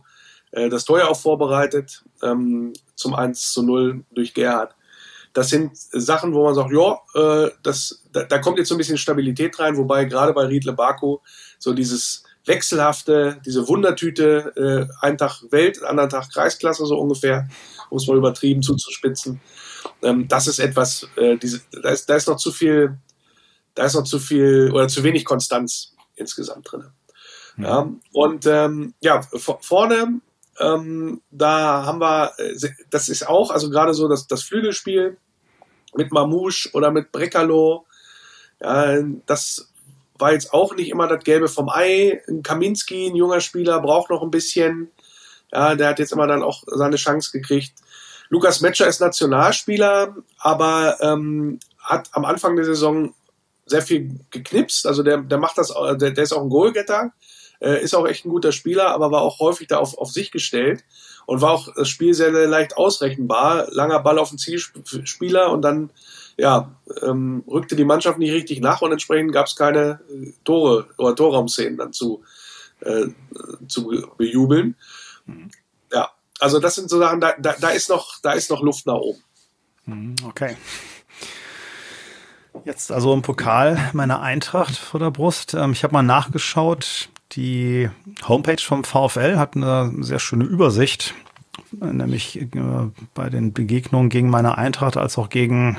[0.52, 4.76] äh, das Tor ja auch vorbereitet, ähm, zum 1 zu 0 durch Gerhard.
[5.34, 8.78] Das sind Sachen, wo man sagt, ja, äh, das, da, da kommt jetzt so ein
[8.78, 11.20] bisschen Stabilität rein, wobei gerade bei Riedle Baku
[11.58, 17.48] so dieses wechselhafte, diese Wundertüte, äh, einen Tag Welt, anderen Tag Kreisklasse so ungefähr,
[17.90, 19.40] um es mal übertrieben zuzuspitzen.
[20.02, 22.98] Ähm, das ist etwas, äh, diese, da, ist, da ist noch zu viel
[23.76, 26.86] da ist noch zu viel oder zu wenig Konstanz insgesamt drin.
[27.56, 27.64] Mhm.
[27.64, 29.22] Ja, und ähm, ja,
[29.62, 30.22] vorne,
[30.60, 35.18] ähm, da haben wir, äh, das ist auch, also gerade so das, das Flügelspiel
[35.96, 37.86] mit Mamouche oder mit Brekalo,
[38.62, 39.72] ja, das
[40.22, 42.22] war jetzt auch nicht immer das Gelbe vom Ei.
[42.30, 44.92] Ein Kaminski, ein junger Spieler, braucht noch ein bisschen.
[45.52, 47.74] Ja, der hat jetzt immer dann auch seine Chance gekriegt.
[48.30, 53.14] Lukas Metscher ist Nationalspieler, aber ähm, hat am Anfang der Saison
[53.72, 54.86] sehr viel geknipst.
[54.86, 57.12] Also der, der macht das, der, der ist auch ein Goalgetter,
[57.60, 60.32] äh, ist auch echt ein guter Spieler, aber war auch häufig da auf, auf sich
[60.32, 60.84] gestellt
[61.26, 63.68] und war auch das Spiel sehr, sehr leicht ausrechenbar.
[63.72, 65.90] Langer Ball auf den Zielspieler und dann
[66.38, 70.88] ja, ähm, rückte die Mannschaft nicht richtig nach und entsprechend gab es keine äh, Tore
[70.98, 72.24] oder Torraumszenen dann zu,
[72.82, 73.08] äh,
[73.68, 74.76] zu bejubeln.
[75.26, 75.52] Mhm.
[75.94, 78.86] Ja, also das sind so Sachen, da, da, da, ist noch, da ist noch Luft
[78.86, 79.24] nach oben.
[79.86, 80.58] Mhm, okay.
[82.64, 85.54] Jetzt also im Pokal meine Eintracht vor der Brust.
[85.54, 87.10] Ähm, ich habe mal nachgeschaut.
[87.34, 87.90] Die
[88.28, 91.14] Homepage vom VfL hat eine sehr schöne Übersicht,
[91.72, 92.48] nämlich äh,
[93.14, 95.78] bei den Begegnungen gegen meine Eintracht als auch gegen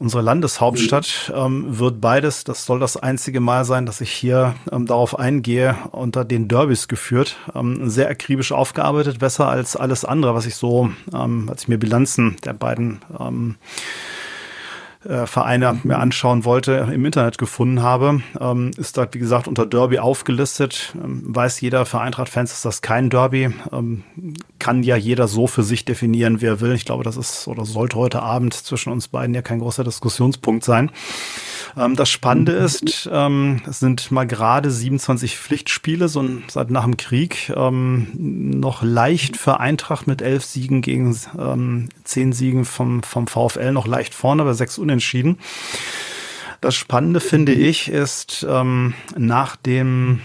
[0.00, 4.86] unsere Landeshauptstadt ähm, wird beides, das soll das einzige Mal sein, dass ich hier ähm,
[4.86, 7.36] darauf eingehe, unter den Derbys geführt.
[7.54, 11.78] Ähm, sehr akribisch aufgearbeitet, besser als alles andere, was ich so, ähm, als ich mir
[11.78, 13.56] Bilanzen der beiden ähm,
[15.04, 19.64] äh, Vereine mir anschauen wollte, im Internet gefunden habe, ähm, ist da, wie gesagt, unter
[19.64, 20.94] Derby aufgelistet.
[21.02, 23.50] Ähm, weiß jeder, für Eintracht-Fans ist das kein Derby.
[23.72, 24.04] Ähm,
[24.58, 26.72] kann ja jeder so für sich definieren, wie er will.
[26.72, 30.64] Ich glaube, das ist oder sollte heute Abend zwischen uns beiden ja kein großer Diskussionspunkt
[30.64, 30.90] sein.
[31.76, 36.96] Ähm, das Spannende ist, ähm, es sind mal gerade 27 Pflichtspiele, so seit nach dem
[36.96, 43.26] Krieg, ähm, noch leicht für Eintracht mit elf Siegen gegen ähm, zehn Siegen vom, vom
[43.26, 45.38] VfL noch leicht vorne, aber sechs Unentschieden.
[46.60, 50.20] Das Spannende finde ich ist, ähm, nach dem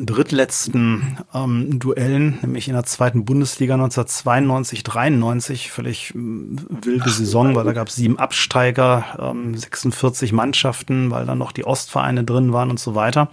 [0.00, 7.64] drittletzten ähm, Duellen, nämlich in der zweiten Bundesliga 1992, 93, völlig äh, wilde Saison, weil
[7.64, 12.70] da gab es sieben Absteiger, ähm, 46 Mannschaften, weil da noch die Ostvereine drin waren
[12.70, 13.28] und so weiter.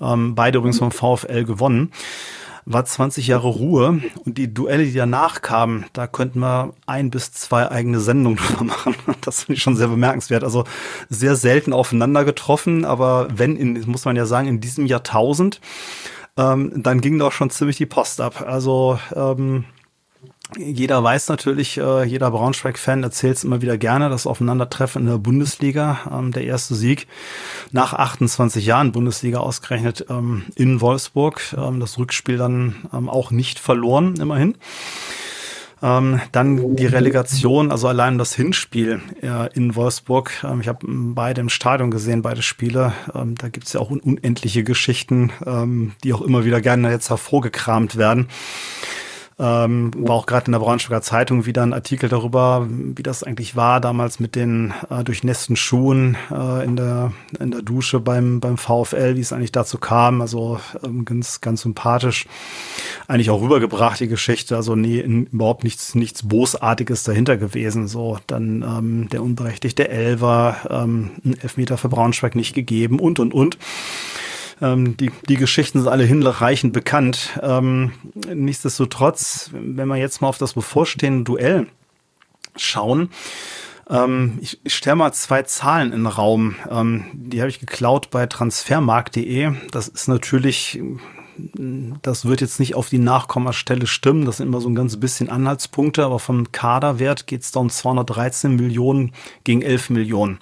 [0.00, 1.92] Ähm, beide übrigens vom VfL gewonnen
[2.70, 7.32] war 20 Jahre Ruhe und die Duelle, die danach kamen, da könnten wir ein bis
[7.32, 8.94] zwei eigene Sendungen drüber machen.
[9.22, 10.44] Das finde ich schon sehr bemerkenswert.
[10.44, 10.64] Also
[11.08, 15.60] sehr selten aufeinander getroffen, aber wenn, in, muss man ja sagen, in diesem Jahrtausend,
[16.36, 18.44] ähm, dann ging doch schon ziemlich die Post ab.
[18.46, 19.64] Also ähm,
[20.56, 25.18] jeder weiß natürlich, äh, jeder Braunschweig-Fan erzählt es immer wieder gerne, das Aufeinandertreffen in der
[25.18, 27.06] Bundesliga, ähm, der erste Sieg
[27.70, 31.40] nach 28 Jahren Bundesliga ausgerechnet ähm, in Wolfsburg.
[31.56, 34.54] Ähm, das Rückspiel dann auch nicht verloren, immerhin.
[35.80, 40.32] Ähm, dann die Relegation, also allein das Hinspiel äh, in Wolfsburg.
[40.44, 42.94] Ähm, ich habe beide im Stadion gesehen, beide Spiele.
[43.14, 45.30] Ähm, da gibt's ja auch un unendliche Geschichten,
[46.02, 48.28] die auch immer wieder gerne jetzt hervorgekramt werden.
[49.40, 53.54] Ähm, war auch gerade in der Braunschweiger Zeitung wieder ein Artikel darüber, wie das eigentlich
[53.54, 58.56] war, damals mit den äh, durchnässten Schuhen äh, in, der, in der Dusche beim, beim
[58.56, 60.20] VfL, wie es eigentlich dazu kam.
[60.22, 62.26] Also ähm, ganz, ganz sympathisch.
[63.06, 64.56] Eigentlich auch rübergebracht, die Geschichte.
[64.56, 67.86] Also nie, in, überhaupt nichts, nichts Bosartiges dahinter gewesen.
[67.86, 73.32] So, dann ähm, der unberechtigte Elver, ähm, ein Elfmeter für Braunschweig nicht gegeben und, und,
[73.32, 73.56] und.
[74.60, 77.38] Ähm, die, die Geschichten sind alle hinreichend bekannt.
[77.42, 77.92] Ähm,
[78.32, 81.66] nichtsdestotrotz, wenn wir jetzt mal auf das bevorstehende Duell
[82.56, 83.10] schauen,
[83.88, 86.56] ähm, ich, ich stelle mal zwei Zahlen in den Raum.
[86.70, 89.52] Ähm, die habe ich geklaut bei transfermarkt.de.
[89.70, 90.80] Das ist natürlich
[92.02, 94.24] das wird jetzt nicht auf die Nachkommastelle stimmen.
[94.24, 97.70] Das sind immer so ein ganz bisschen Anhaltspunkte, aber vom Kaderwert geht es da um
[97.70, 99.12] 213 Millionen
[99.44, 100.40] gegen 11 Millionen.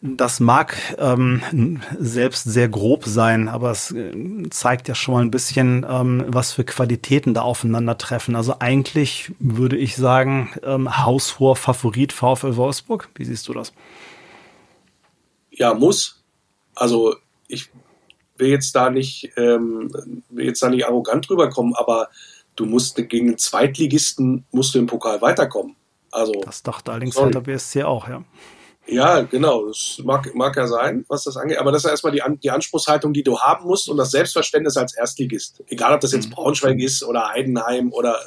[0.00, 5.32] Das mag ähm, selbst sehr grob sein, aber es äh, zeigt ja schon mal ein
[5.32, 8.36] bisschen, ähm, was für Qualitäten da aufeinandertreffen.
[8.36, 13.08] Also eigentlich würde ich sagen, ähm, haushoher Favorit VfL Wolfsburg.
[13.16, 13.72] Wie siehst du das?
[15.50, 16.22] Ja, muss.
[16.76, 17.16] Also
[17.48, 17.70] ich
[18.36, 19.90] will jetzt da nicht, ähm,
[20.28, 22.10] will jetzt da nicht arrogant rüberkommen, aber
[22.54, 25.74] du musst gegen den Zweitligisten musst du im Pokal weiterkommen.
[26.12, 28.24] Also das dachte allerdings der BSC auch, ja.
[28.90, 29.66] Ja, genau.
[29.66, 31.58] Das mag, mag ja sein, was das angeht.
[31.58, 34.96] Aber das ist erstmal die, die Anspruchshaltung, die du haben musst und das Selbstverständnis als
[34.96, 35.62] Erstligist.
[35.68, 36.32] Egal, ob das jetzt mhm.
[36.32, 38.18] Braunschweig ist oder Heidenheim oder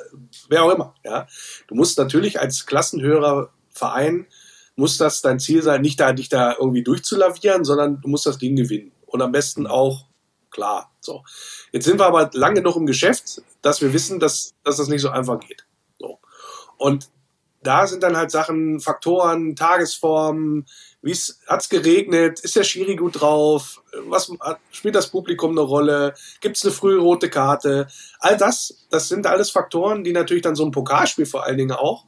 [0.50, 0.96] wer auch immer.
[1.04, 1.28] Ja,
[1.68, 4.28] Du musst natürlich als klassenhöherer Verein,
[4.76, 8.38] muss das dein Ziel sein, nicht da, dich da irgendwie durchzulavieren, sondern du musst das
[8.38, 8.92] Ding gewinnen.
[9.06, 10.06] Und am besten auch
[10.50, 10.92] klar.
[11.02, 11.24] So.
[11.72, 15.02] Jetzt sind wir aber lange genug im Geschäft, dass wir wissen, dass, dass das nicht
[15.02, 15.66] so einfach geht.
[16.00, 16.20] So.
[16.78, 17.10] Und
[17.64, 20.66] da sind dann halt Sachen, Faktoren, Tagesform,
[21.02, 24.32] wie hat's geregnet, ist der Schiri gut drauf, was
[24.72, 27.88] spielt das Publikum eine Rolle, gibt's eine frühe rote Karte,
[28.20, 31.72] all das, das sind alles Faktoren, die natürlich dann so ein Pokalspiel vor allen Dingen
[31.72, 32.06] auch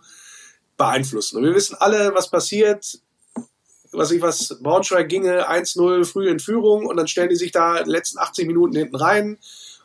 [0.78, 1.38] beeinflussen.
[1.38, 3.00] Und wir wissen alle, was passiert,
[3.92, 7.82] was ich was, Braunschweig ginge 1-0 früh in Führung und dann stellen die sich da
[7.82, 9.38] die letzten 80 Minuten hinten rein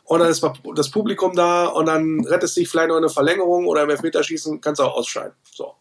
[0.03, 3.83] und dann ist das Publikum da und dann rettest dich vielleicht noch eine Verlängerung oder
[3.83, 5.33] im Elfmeterschießen kannst du auch ausscheiden.
[5.51, 5.75] So.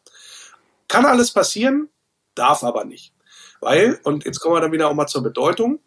[0.88, 1.88] Kann alles passieren,
[2.34, 3.12] darf aber nicht.
[3.60, 5.80] Weil, und jetzt kommen wir dann wieder auch mal zur Bedeutung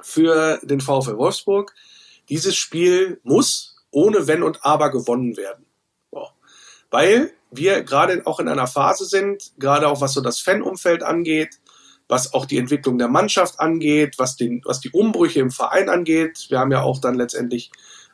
[0.00, 1.74] für den VfL Wolfsburg,
[2.28, 5.64] dieses Spiel muss ohne Wenn und Aber gewonnen werden.
[6.10, 6.28] So.
[6.90, 11.58] Weil wir gerade auch in einer Phase sind, gerade auch was so das Fanumfeld angeht,
[12.08, 16.46] was auch die Entwicklung der Mannschaft angeht, was, den, was die Umbrüche im Verein angeht.
[16.48, 17.70] Wir haben ja auch dann letztendlich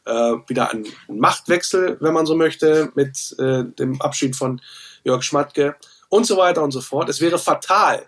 [0.07, 4.61] äh, wieder einen Machtwechsel, wenn man so möchte, mit äh, dem Abschied von
[5.05, 5.77] Jörg Schmatke
[6.09, 7.09] und so weiter und so fort.
[7.09, 8.07] Es wäre fatal,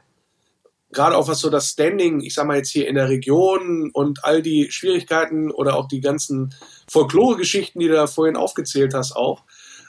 [0.95, 4.25] gerade auch was so das Standing, ich sag mal jetzt hier in der Region und
[4.25, 6.55] all die Schwierigkeiten oder auch die ganzen
[6.89, 9.43] Folklore-Geschichten, die du da vorhin aufgezählt hast, auch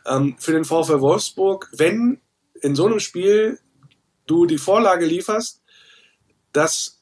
[0.05, 2.19] ähm, für den VfL Wolfsburg, wenn
[2.62, 3.60] in so einem Spiel
[4.27, 5.62] du die Vorlage lieferst,
[6.55, 7.01] dass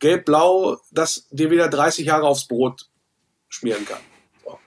[0.00, 2.88] Gelb-Blau das dir wieder 30 Jahre aufs Brot
[3.48, 4.00] schmieren kann.
[4.44, 4.58] So.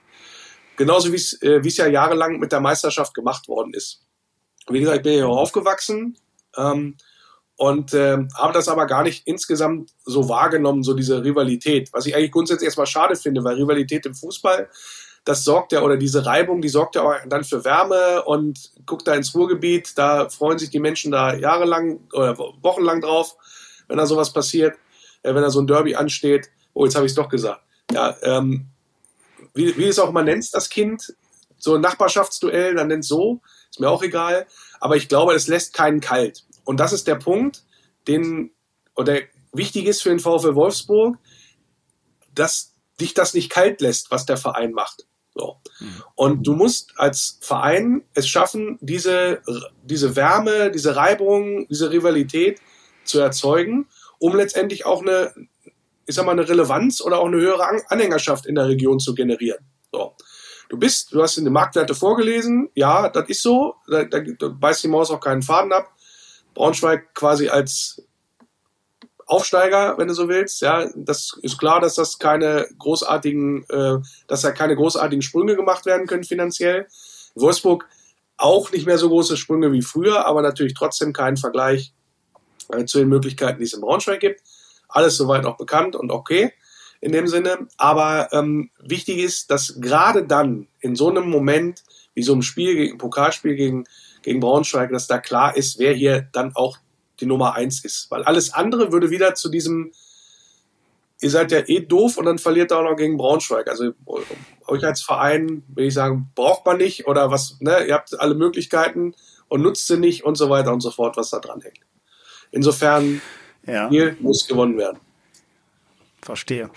[0.76, 4.02] Genauso wie es äh, es ja jahrelang mit der Meisterschaft gemacht worden ist.
[4.68, 6.16] Wie gesagt, ich bin hier aufgewachsen
[6.56, 6.96] ähm,
[7.56, 11.92] und äh, habe das aber gar nicht insgesamt so wahrgenommen, so diese Rivalität.
[11.92, 14.70] Was ich eigentlich grundsätzlich erstmal schade finde, weil Rivalität im Fußball,
[15.24, 19.06] das sorgt ja, oder diese Reibung, die sorgt ja auch dann für Wärme und guckt
[19.06, 23.36] da ins Ruhrgebiet, da freuen sich die Menschen da jahrelang oder wochenlang drauf
[23.92, 24.78] wenn da sowas passiert,
[25.22, 26.48] äh, wenn da so ein Derby ansteht.
[26.72, 27.60] Oh, jetzt habe ich es doch gesagt.
[27.92, 28.68] Ja, ähm,
[29.52, 31.14] wie, wie es auch immer nennst, das Kind,
[31.58, 34.46] so ein Nachbarschaftsduell, dann nennt so, ist mir auch egal.
[34.80, 36.44] Aber ich glaube, es lässt keinen kalt.
[36.64, 37.64] Und das ist der Punkt,
[38.08, 38.50] den,
[38.96, 39.18] oder
[39.52, 41.18] wichtig ist für den VfL Wolfsburg,
[42.34, 45.06] dass dich das nicht kalt lässt, was der Verein macht.
[45.34, 45.58] So.
[45.80, 46.02] Mhm.
[46.14, 49.42] Und du musst als Verein es schaffen, diese,
[49.82, 52.58] diese Wärme, diese Reibung, diese Rivalität
[53.04, 53.86] zu erzeugen,
[54.18, 55.32] um letztendlich auch eine,
[56.06, 59.64] ich sag mal, eine Relevanz oder auch eine höhere Anhängerschaft in der Region zu generieren.
[59.92, 60.14] So.
[60.68, 64.48] Du bist, du hast in den Marktwerte vorgelesen, ja, das ist so, da, da, da
[64.48, 65.92] beißt die Maus auch keinen Faden ab.
[66.54, 68.02] Braunschweig quasi als
[69.26, 70.60] Aufsteiger, wenn du so willst.
[70.62, 75.86] Ja, das ist klar, dass das keine großartigen, äh, dass da keine großartigen Sprünge gemacht
[75.86, 76.86] werden können finanziell.
[77.34, 77.88] Wolfsburg
[78.36, 81.92] auch nicht mehr so große Sprünge wie früher, aber natürlich trotzdem keinen Vergleich
[82.72, 84.42] äh, zu den Möglichkeiten, die es in Braunschweig gibt.
[84.88, 86.52] Alles soweit auch bekannt und okay
[87.02, 87.66] in dem Sinne.
[87.76, 91.82] Aber ähm, wichtig ist, dass gerade dann in so einem Moment
[92.14, 93.84] wie so einem Spiel, gegen, Pokalspiel gegen,
[94.22, 96.78] gegen Braunschweig, dass da klar ist, wer hier dann auch
[97.20, 98.10] die Nummer eins ist.
[98.10, 99.92] Weil alles andere würde wieder zu diesem,
[101.20, 103.68] ihr seid ja eh doof und dann verliert er auch noch gegen Braunschweig.
[103.68, 103.92] Also
[104.66, 108.34] euch als Verein, will ich sagen, braucht man nicht oder was, ne, ihr habt alle
[108.34, 109.14] Möglichkeiten
[109.48, 111.80] und nutzt sie nicht und so weiter und so fort, was da dran hängt.
[112.52, 113.20] Insofern,
[113.66, 113.88] ja.
[113.88, 114.98] hier muss gewonnen werden.
[116.20, 116.70] Verstehe.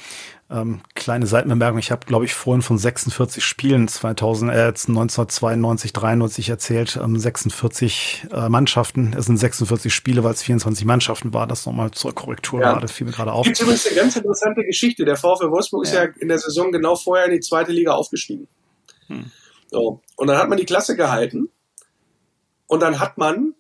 [0.49, 6.49] Ähm, kleine Seitenbemerkung, ich habe, glaube ich, vorhin von 46 Spielen 2000, äh, 1992, 93
[6.49, 9.15] erzählt, ähm, 46 äh, Mannschaften.
[9.17, 11.47] Es sind 46 Spiele, weil es 24 Mannschaften war.
[11.47, 12.73] Das nochmal zur Korrektur ja.
[12.73, 13.45] gerade, fiel mir gerade auf.
[13.45, 15.03] Gibt übrigens eine ganz interessante Geschichte.
[15.03, 15.91] Der VfL Wolfsburg ja.
[15.91, 18.47] ist ja in der Saison genau vorher in die zweite Liga aufgestiegen.
[19.07, 19.31] Hm.
[19.71, 20.01] So.
[20.15, 21.49] Und dann hat man die Klasse gehalten
[22.67, 23.55] und dann hat man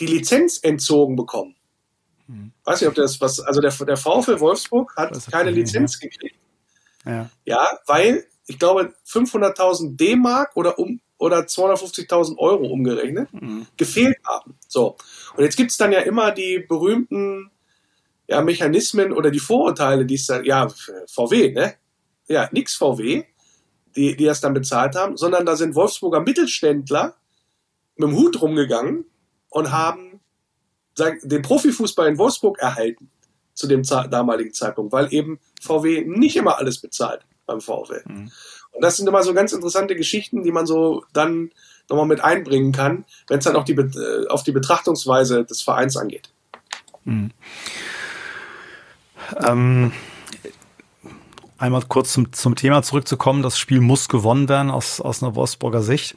[0.00, 1.56] die Lizenz entzogen bekommen.
[2.26, 2.52] Hm.
[2.64, 6.08] Weiß nicht, ob das was, also der, der VfL Wolfsburg hat keine Lizenz ja.
[6.08, 6.36] gekriegt.
[7.04, 7.30] Ja.
[7.44, 13.66] ja, weil ich glaube 500.000 D-Mark oder um oder 250.000 Euro umgerechnet mhm.
[13.76, 14.56] gefehlt haben.
[14.66, 14.96] So.
[15.36, 17.50] Und jetzt gibt es dann ja immer die berühmten
[18.26, 20.68] ja, Mechanismen oder die Vorurteile, die es dann, ja,
[21.06, 21.74] VW, ne?
[22.26, 23.24] Ja, nix VW,
[23.94, 27.14] die, die das dann bezahlt haben, sondern da sind Wolfsburger Mittelständler
[27.96, 29.04] mit dem Hut rumgegangen
[29.52, 30.20] und haben
[30.98, 33.10] den Profifußball in Wolfsburg erhalten
[33.54, 38.00] zu dem damaligen Zeitpunkt, weil eben VW nicht immer alles bezahlt beim VW.
[38.04, 38.30] Mhm.
[38.72, 41.50] Und das sind immer so ganz interessante Geschichten, die man so dann
[41.88, 45.96] nochmal mit einbringen kann, wenn es dann auch die, äh, auf die Betrachtungsweise des Vereins
[45.96, 46.30] angeht.
[47.04, 47.30] Mhm.
[49.36, 49.92] Ähm,
[51.58, 53.42] einmal kurz zum, zum Thema zurückzukommen.
[53.42, 56.16] Das Spiel muss gewonnen werden aus, aus einer Wolfsburger Sicht.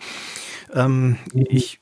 [0.74, 1.46] Ähm, mhm.
[1.50, 1.80] Ich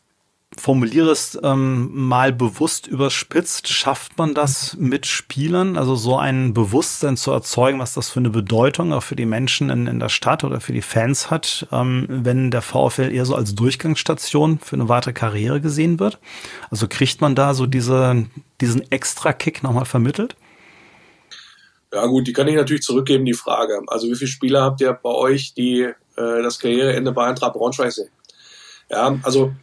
[0.57, 7.17] formuliere es ähm, mal bewusst überspitzt, schafft man das mit Spielern, also so ein Bewusstsein
[7.17, 10.43] zu erzeugen, was das für eine Bedeutung auch für die Menschen in, in der Stadt
[10.43, 14.89] oder für die Fans hat, ähm, wenn der VfL eher so als Durchgangsstation für eine
[14.89, 16.19] weitere Karriere gesehen wird?
[16.69, 18.25] Also kriegt man da so diese,
[18.61, 20.35] diesen Extra-Kick nochmal vermittelt?
[21.93, 23.81] Ja gut, die kann ich natürlich zurückgeben, die Frage.
[23.87, 27.91] Also wie viele Spieler habt ihr bei euch, die äh, das Karriereende bei Eintracht Braunschweig
[27.91, 28.09] sehen?
[28.89, 29.53] Ja, also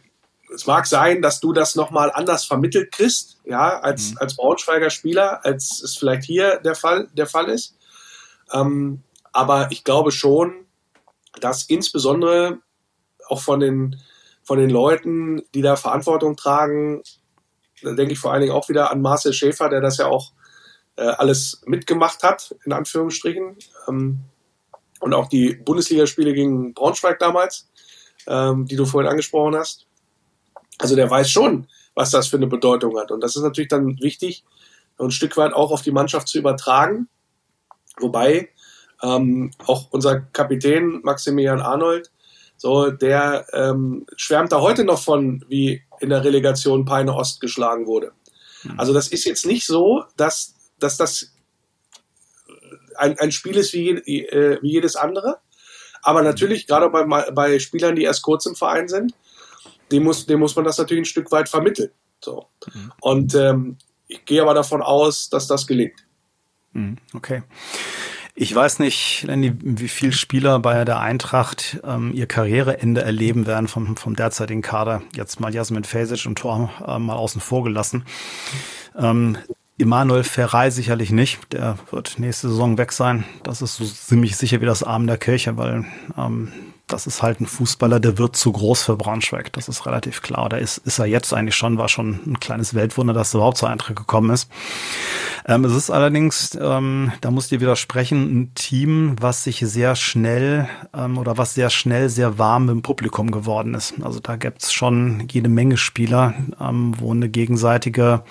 [0.53, 4.17] es mag sein, dass du das nochmal anders vermittelt kriegst, ja, als, mhm.
[4.19, 7.77] als Braunschweiger Spieler, als es vielleicht hier der Fall, der Fall ist.
[8.53, 10.65] Ähm, aber ich glaube schon,
[11.39, 12.59] dass insbesondere
[13.27, 14.01] auch von den,
[14.43, 17.01] von den Leuten, die da Verantwortung tragen,
[17.81, 20.33] da denke ich vor allen Dingen auch wieder an Marcel Schäfer, der das ja auch
[20.97, 23.57] äh, alles mitgemacht hat, in Anführungsstrichen.
[23.87, 24.19] Ähm,
[24.99, 27.69] und auch die Bundesligaspiele gegen Braunschweig damals,
[28.27, 29.87] ähm, die du vorhin angesprochen hast.
[30.81, 33.11] Also der weiß schon, was das für eine Bedeutung hat.
[33.11, 34.43] Und das ist natürlich dann wichtig,
[34.99, 37.07] ein Stück weit auch auf die Mannschaft zu übertragen.
[37.99, 38.49] Wobei
[39.01, 42.11] ähm, auch unser Kapitän Maximilian Arnold,
[42.57, 47.87] so der ähm, schwärmt da heute noch von, wie in der Relegation Peine Ost geschlagen
[47.87, 48.11] wurde.
[48.63, 48.79] Mhm.
[48.79, 51.33] Also das ist jetzt nicht so, dass, dass das
[52.95, 55.37] ein, ein Spiel ist wie, äh, wie jedes andere.
[56.03, 59.13] Aber natürlich, gerade bei, bei Spielern, die erst kurz im Verein sind,
[59.91, 61.91] dem muss, dem muss man das natürlich ein Stück weit vermitteln.
[62.23, 62.47] So.
[62.73, 62.91] Mhm.
[63.01, 63.77] Und ähm,
[64.07, 66.05] ich gehe aber davon aus, dass das gelingt.
[66.73, 67.43] Mhm, okay.
[68.33, 73.67] Ich weiß nicht, Lenny, wie viele Spieler bei der Eintracht ähm, ihr Karriereende erleben werden
[73.67, 75.01] vom, vom derzeitigen Kader.
[75.15, 78.05] Jetzt mal Jasmin Fesic und Tor äh, mal außen vor gelassen.
[78.97, 79.37] Ähm,
[79.77, 81.53] Emanuel Ferrei sicherlich nicht.
[81.53, 83.25] Der wird nächste Saison weg sein.
[83.43, 85.85] Das ist so ziemlich sicher wie das Arm der Kirche, weil
[86.17, 86.51] ähm,
[86.91, 89.53] das ist halt ein Fußballer, der wird zu groß für Braunschweig.
[89.53, 90.49] Das ist relativ klar.
[90.49, 93.57] Da ist, ist er jetzt eigentlich schon, war schon ein kleines Weltwunder, dass er überhaupt
[93.57, 94.49] zur Eintracht gekommen ist.
[95.47, 99.95] Ähm, es ist allerdings, ähm, da muss ich dir widersprechen, ein Team, was sich sehr
[99.95, 103.93] schnell ähm, oder was sehr schnell sehr warm im Publikum geworden ist.
[104.01, 108.23] Also da gibt es schon jede Menge Spieler, ähm, wo eine gegenseitige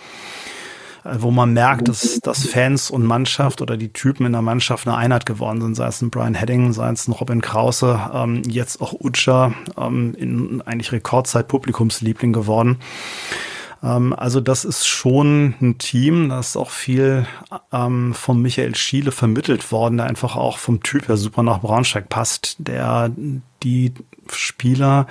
[1.05, 4.97] wo man merkt, dass, dass Fans und Mannschaft oder die Typen in der Mannschaft eine
[4.97, 8.81] Einheit geworden sind, sei es ein Brian Hedding, sei es ein Robin Krause, ähm, jetzt
[8.81, 12.79] auch Utscher, ähm, in eigentlich Rekordzeit Publikumsliebling geworden.
[13.83, 17.27] Ähm, also das ist schon ein Team, das auch viel
[17.73, 22.09] ähm, von Michael Schiele vermittelt worden, der einfach auch vom Typ her super nach Braunschweig
[22.09, 23.11] passt, der
[23.63, 23.93] die
[24.31, 25.07] Spieler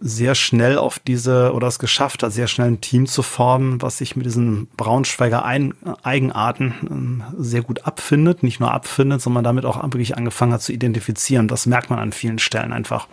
[0.00, 3.98] sehr schnell auf diese oder es geschafft hat, sehr schnell ein Team zu formen, was
[3.98, 9.64] sich mit diesen Braunschweiger Ein Eigenarten ähm, sehr gut abfindet, nicht nur abfindet, sondern damit
[9.64, 11.48] auch wirklich angefangen hat zu identifizieren.
[11.48, 13.08] Das merkt man an vielen Stellen einfach.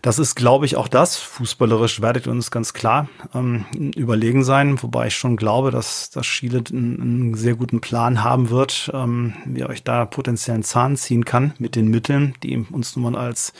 [0.00, 1.16] Das ist, glaube ich, auch das.
[1.16, 6.26] Fußballerisch werdet ihr uns ganz klar ähm, überlegen sein, wobei ich schon glaube, dass, dass
[6.26, 10.96] Schiele einen, einen sehr guten Plan haben wird, ähm, wie er euch da potenziellen Zahn
[10.96, 13.52] ziehen kann mit den Mitteln, die uns nun mal als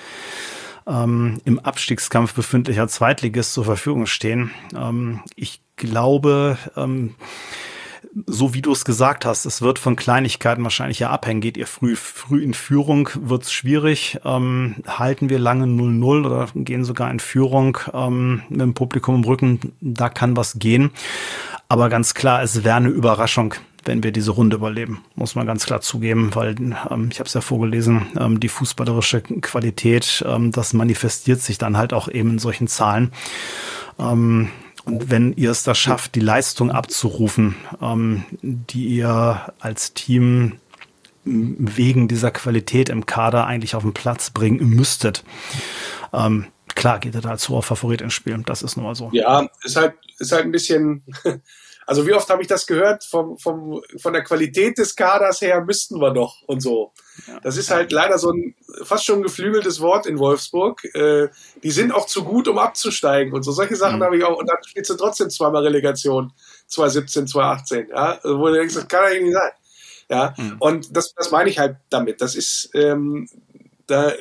[0.87, 4.51] ähm, im Abstiegskampf befindlicher Zweitligist zur Verfügung stehen.
[4.75, 7.15] Ähm, ich glaube, ähm,
[8.27, 11.41] so wie du es gesagt hast, es wird von Kleinigkeiten wahrscheinlich ja abhängen.
[11.41, 14.19] Geht ihr früh, früh in Führung, wird es schwierig.
[14.25, 19.25] Ähm, halten wir lange 0-0 oder gehen sogar in Führung ähm, mit dem Publikum im
[19.25, 20.91] Rücken, da kann was gehen.
[21.69, 23.55] Aber ganz klar, es wäre eine Überraschung,
[23.85, 27.35] wenn wir diese Runde überleben, muss man ganz klar zugeben, weil ähm, ich habe es
[27.35, 32.39] ja vorgelesen, ähm, die fußballerische Qualität, ähm, das manifestiert sich dann halt auch eben in
[32.39, 33.13] solchen Zahlen.
[33.99, 34.51] Ähm,
[34.85, 40.55] und wenn ihr es da schafft, die Leistung abzurufen, ähm, die ihr als Team
[41.25, 45.23] wegen dieser Qualität im Kader eigentlich auf den Platz bringen müsstet,
[46.13, 48.43] ähm, klar geht er da als hoher Favorit ins Spiel.
[48.45, 49.11] Das ist nun mal so.
[49.13, 51.03] Ja, ist halt, ist halt ein bisschen
[51.87, 55.63] Also wie oft habe ich das gehört, vom, vom, von der Qualität des Kaders her
[55.65, 56.93] müssten wir doch und so.
[57.43, 58.55] Das ist halt leider so ein
[58.85, 60.85] fast schon geflügeltes Wort in Wolfsburg.
[60.95, 61.29] Äh,
[61.63, 63.53] die sind auch zu gut, um abzusteigen und so.
[63.53, 64.05] Solche Sachen mhm.
[64.05, 64.39] habe ich auch.
[64.39, 66.33] Und dann spielst du trotzdem zweimal Relegation,
[66.69, 67.89] 2017, 2018.
[67.91, 68.19] Ja?
[68.23, 69.51] Wo du denkst, das kann ja irgendwie sein.
[70.09, 70.57] Ja, mhm.
[70.59, 72.21] und das, das meine ich halt damit.
[72.21, 73.29] Das ist, ähm,
[73.87, 74.13] da,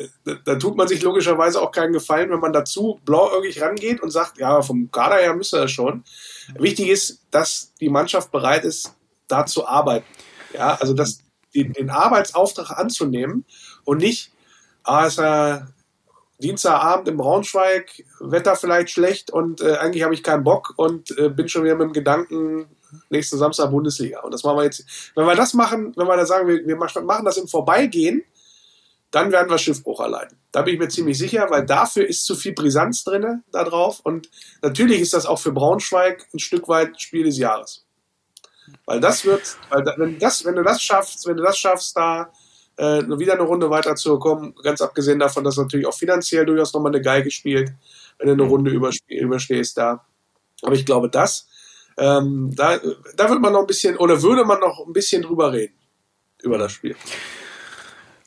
[0.45, 4.38] da tut man sich logischerweise auch keinen Gefallen, wenn man dazu blauäugig rangeht und sagt,
[4.38, 6.03] ja, vom Kader her müsste er schon.
[6.60, 8.93] Wichtig ist, dass die Mannschaft bereit ist,
[9.28, 10.06] da zu arbeiten.
[10.54, 11.20] Ja, also das,
[11.56, 13.45] den, den Arbeitsauftrag anzunehmen
[13.86, 14.32] und nicht,
[14.84, 15.68] ah, ist ja
[16.39, 21.30] Dienstagabend im Braunschweig, Wetter vielleicht schlecht und äh, eigentlich habe ich keinen Bock und äh,
[21.30, 22.68] bin schon wieder mit dem Gedanken,
[23.10, 24.22] nächsten Samstag Bundesliga.
[24.22, 24.86] Und das machen wir jetzt.
[25.16, 28.24] Wenn wir das machen, wenn wir da sagen, wir, wir machen das im Vorbeigehen,
[29.12, 30.38] dann werden wir Schiffbruch erleiden.
[30.51, 33.99] Da bin ich mir ziemlich sicher, weil dafür ist zu viel Brisanz drinne da drauf.
[34.03, 34.30] Und
[34.62, 37.86] natürlich ist das auch für Braunschweig ein Stück weit Spiel des Jahres.
[38.86, 42.32] Weil das wird, weil wenn, das, wenn du das schaffst, wenn du das schaffst, da
[42.78, 47.01] äh, wieder eine Runde weiterzukommen, ganz abgesehen davon, dass natürlich auch finanziell durchaus nochmal eine
[47.01, 47.72] Geige spielt,
[48.18, 50.05] wenn du eine Runde überstehst da.
[50.62, 51.47] Aber ich glaube, das,
[51.97, 52.80] ähm, da,
[53.16, 55.76] da wird man noch ein bisschen, oder würde man noch ein bisschen drüber reden,
[56.41, 56.95] über das Spiel.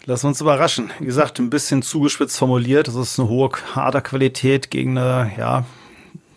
[0.06, 0.90] Wir uns überraschen.
[0.98, 2.88] Wie gesagt, ein bisschen zugespitzt formuliert.
[2.88, 5.64] Das ist eine hohe Kaderqualität gegen eine, ja,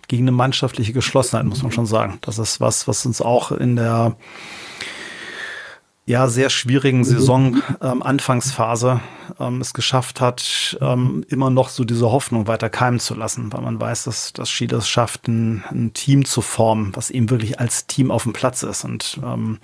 [0.07, 2.17] gegen eine mannschaftliche Geschlossenheit, muss man schon sagen.
[2.21, 4.15] Das ist was, was uns auch in der
[6.05, 9.01] ja sehr schwierigen Saison ähm, Anfangsphase
[9.37, 13.59] ähm, es geschafft hat, ähm, immer noch so diese Hoffnung weiter keimen zu lassen, weil
[13.59, 17.59] man weiß, dass dass Schiele es schafft, ein, ein Team zu formen, was eben wirklich
[17.59, 19.59] als Team auf dem Platz ist und ähm,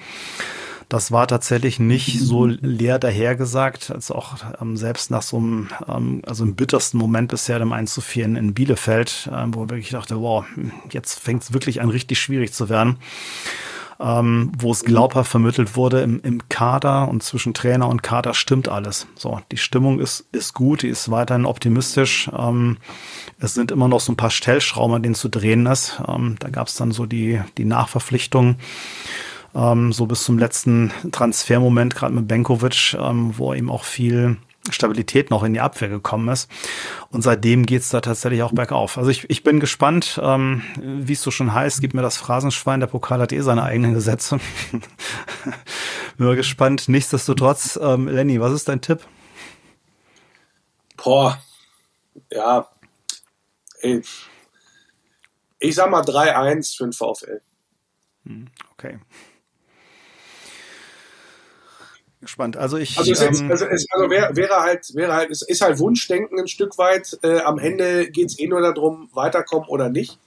[0.94, 6.22] das war tatsächlich nicht so leer dahergesagt, als auch ähm, selbst nach so einem, ähm,
[6.24, 9.90] also im bittersten Moment bisher dem 1 zu 4 in, in Bielefeld, ähm, wo ich
[9.90, 10.46] dachte, wow,
[10.92, 12.98] jetzt fängt es wirklich an, richtig schwierig zu werden.
[14.00, 18.68] Ähm, wo es glaubhaft vermittelt wurde, im, im Kader und zwischen Trainer und Kader stimmt
[18.68, 19.08] alles.
[19.16, 22.30] So, die Stimmung ist, ist gut, die ist weiterhin optimistisch.
[22.38, 22.78] Ähm,
[23.40, 26.02] es sind immer noch so ein paar Stellschrauben, an denen zu drehen ist.
[26.08, 28.58] Ähm, da gab es dann so die, die Nachverpflichtung
[29.56, 34.38] ähm, so bis zum letzten Transfermoment, gerade mit Benkovic, ähm, wo eben auch viel
[34.70, 36.50] Stabilität noch in die Abwehr gekommen ist.
[37.12, 38.98] Und seitdem geht's da tatsächlich auch bergauf.
[38.98, 42.80] Also ich, ich bin gespannt, ähm, wie es so schon heißt, gibt mir das Phrasenschwein,
[42.80, 44.40] der Pokal hat eh seine eigenen Gesetze.
[46.18, 46.88] bin mal gespannt.
[46.88, 49.02] Nichtsdestotrotz, ähm, Lenny, was ist dein Tipp?
[50.96, 51.38] Boah,
[52.32, 52.70] ja,
[53.82, 54.08] ich,
[55.60, 57.42] ich sag mal 3-1 für den VfL.
[58.26, 59.00] Hm, okay
[62.24, 62.58] gespannt.
[62.58, 62.98] Also ich.
[62.98, 66.40] Also, es, ähm, also, es, also wäre, wäre halt, wäre halt, es ist halt Wunschdenken
[66.40, 67.18] ein Stück weit.
[67.22, 70.20] Äh, am Ende geht es eh nur darum, weiterkommen oder nicht.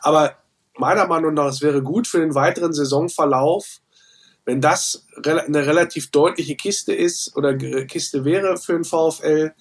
[0.00, 0.36] Aber
[0.76, 3.80] meiner Meinung nach, es wäre gut für den weiteren Saisonverlauf,
[4.44, 9.52] wenn das eine relativ deutliche Kiste ist oder Kiste wäre für den VfL,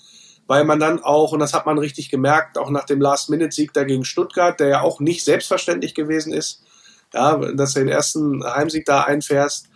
[0.47, 4.05] weil man dann auch, und das hat man richtig gemerkt, auch nach dem Last-Minute-Sieg dagegen
[4.05, 6.63] Stuttgart, der ja auch nicht selbstverständlich gewesen ist,
[7.13, 9.67] ja, dass du den ersten Heimsieg da einfährst.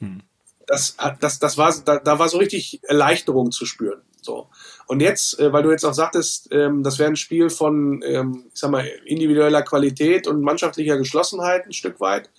[0.00, 0.22] Hm.
[0.68, 4.02] Das, das, das war, da, da war so richtig Erleichterung zu spüren.
[4.20, 4.48] So.
[4.86, 8.44] Und jetzt, äh, weil du jetzt auch sagtest, ähm, das wäre ein Spiel von, ähm,
[8.52, 12.30] ich sag mal, individueller Qualität und mannschaftlicher Geschlossenheit ein Stück weit.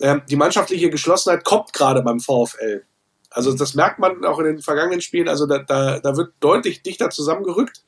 [0.00, 2.84] Ähm, die mannschaftliche Geschlossenheit kommt gerade beim VfL.
[3.30, 5.28] Also das merkt man auch in den vergangenen Spielen.
[5.28, 7.82] Also da, da, da wird deutlich dichter zusammengerückt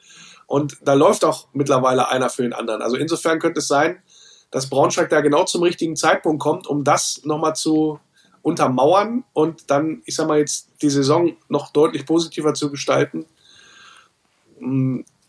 [0.47, 2.83] und da läuft auch mittlerweile einer für den anderen.
[2.83, 4.03] Also insofern könnte es sein,
[4.51, 8.01] dass Braunschweig da genau zum richtigen Zeitpunkt kommt, um das nochmal zu
[8.43, 13.27] untermauern und dann, ich sag mal jetzt, die Saison noch deutlich positiver zu gestalten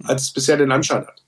[0.04, 1.22] als es bisher den Anschein hat.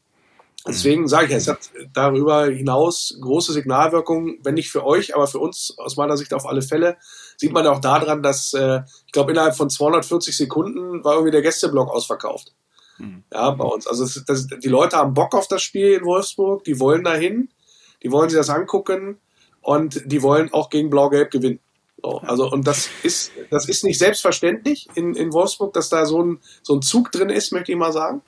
[0.65, 5.27] Deswegen sage ich ja, es hat darüber hinaus große Signalwirkung, wenn nicht für euch, aber
[5.27, 6.95] für uns aus meiner Sicht auf alle Fälle.
[7.35, 11.41] Sieht man auch daran, dass äh, ich glaube, innerhalb von 240 Sekunden war irgendwie der
[11.41, 12.53] Gästeblock ausverkauft.
[12.97, 13.23] Mhm.
[13.33, 13.87] Ja, bei uns.
[13.87, 17.49] Also das, das, die Leute haben Bock auf das Spiel in Wolfsburg, die wollen dahin,
[18.01, 19.19] die wollen sich das angucken
[19.59, 21.59] und die wollen auch gegen Blau-Gelb gewinnen.
[22.03, 26.21] So, also, und das ist, das ist nicht selbstverständlich in, in Wolfsburg, dass da so
[26.21, 28.21] ein, so ein Zug drin ist, möchte ich mal sagen.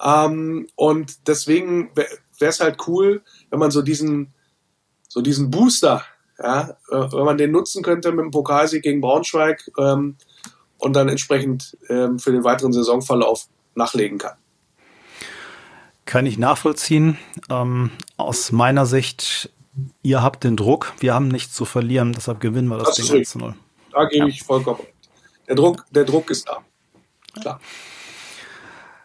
[0.00, 2.08] Ähm, und deswegen wäre
[2.38, 4.32] es halt cool, wenn man so diesen,
[5.08, 6.04] so diesen Booster,
[6.38, 10.16] ja, wenn man den nutzen könnte mit dem Pokalsieg gegen Braunschweig ähm,
[10.78, 14.36] und dann entsprechend ähm, für den weiteren Saisonverlauf nachlegen kann.
[16.06, 17.18] Kann ich nachvollziehen.
[17.50, 19.50] Ähm, aus meiner Sicht
[20.02, 23.18] ihr habt den Druck, wir haben nichts zu verlieren, deshalb gewinnen wir das, das Ding
[23.18, 23.54] 1 zu 0.
[23.92, 24.28] Da gebe ja.
[24.28, 24.80] ich vollkommen
[25.48, 26.58] Der Druck, der Druck ist da.
[27.40, 27.60] Klar.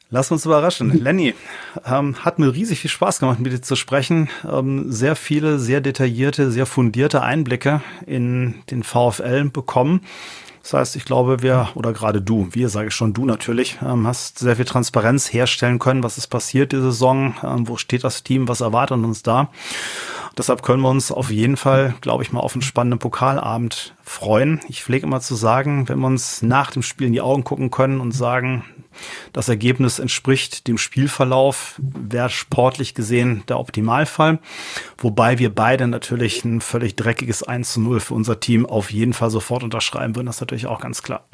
[0.10, 0.92] Lass uns überraschen.
[1.04, 1.34] Lenny,
[1.86, 4.30] ähm, hat mir riesig viel Spaß gemacht, mit dir zu sprechen.
[4.50, 10.02] Ähm, sehr viele, sehr detaillierte, sehr fundierte Einblicke in den VfL bekommen.
[10.66, 14.08] Das heißt, ich glaube, wir, oder gerade du, wir sage ich schon, du natürlich, ähm,
[14.08, 18.24] hast sehr viel Transparenz herstellen können, was ist passiert die Saison, ähm, wo steht das
[18.24, 19.52] Team, was erwartet uns da.
[20.38, 24.60] Deshalb können wir uns auf jeden Fall, glaube ich mal, auf einen spannenden Pokalabend freuen.
[24.68, 27.72] Ich pflege immer zu sagen, wenn wir uns nach dem Spiel in die Augen gucken
[27.72, 28.66] können und sagen,
[29.34, 34.40] das Ergebnis entspricht dem Spielverlauf, wäre sportlich gesehen der Optimalfall.
[34.98, 39.14] Wobei wir beide natürlich ein völlig dreckiges 1 zu 0 für unser Team auf jeden
[39.14, 40.28] Fall sofort unterschreiben würden.
[40.28, 41.26] Das ist natürlich auch ganz klar.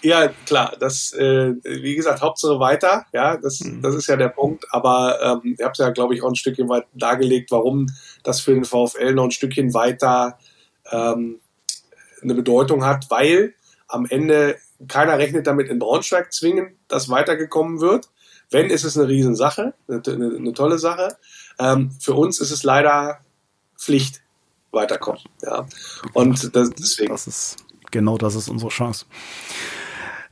[0.00, 3.82] Ja, klar, das, äh, wie gesagt, Hauptsache weiter, ja, das, mhm.
[3.82, 6.68] das ist ja der Punkt, aber ähm, ihr habt ja, glaube ich, auch ein Stückchen
[6.68, 7.86] weit dargelegt, warum
[8.22, 10.38] das für den VfL noch ein Stückchen weiter
[10.90, 11.40] ähm,
[12.22, 13.54] eine Bedeutung hat, weil
[13.86, 14.56] am Ende
[14.86, 18.10] keiner rechnet damit in Braunschweig zwingend, dass weitergekommen wird.
[18.50, 21.16] Wenn, ist es eine Riesensache, eine, eine, eine tolle Sache.
[21.58, 23.20] Ähm, für uns ist es leider
[23.76, 24.22] Pflicht,
[24.70, 25.20] weiterkommen.
[25.42, 25.66] Ja.
[26.12, 27.10] Und das, deswegen.
[27.10, 27.56] Das ist,
[27.90, 29.06] genau das ist unsere Chance.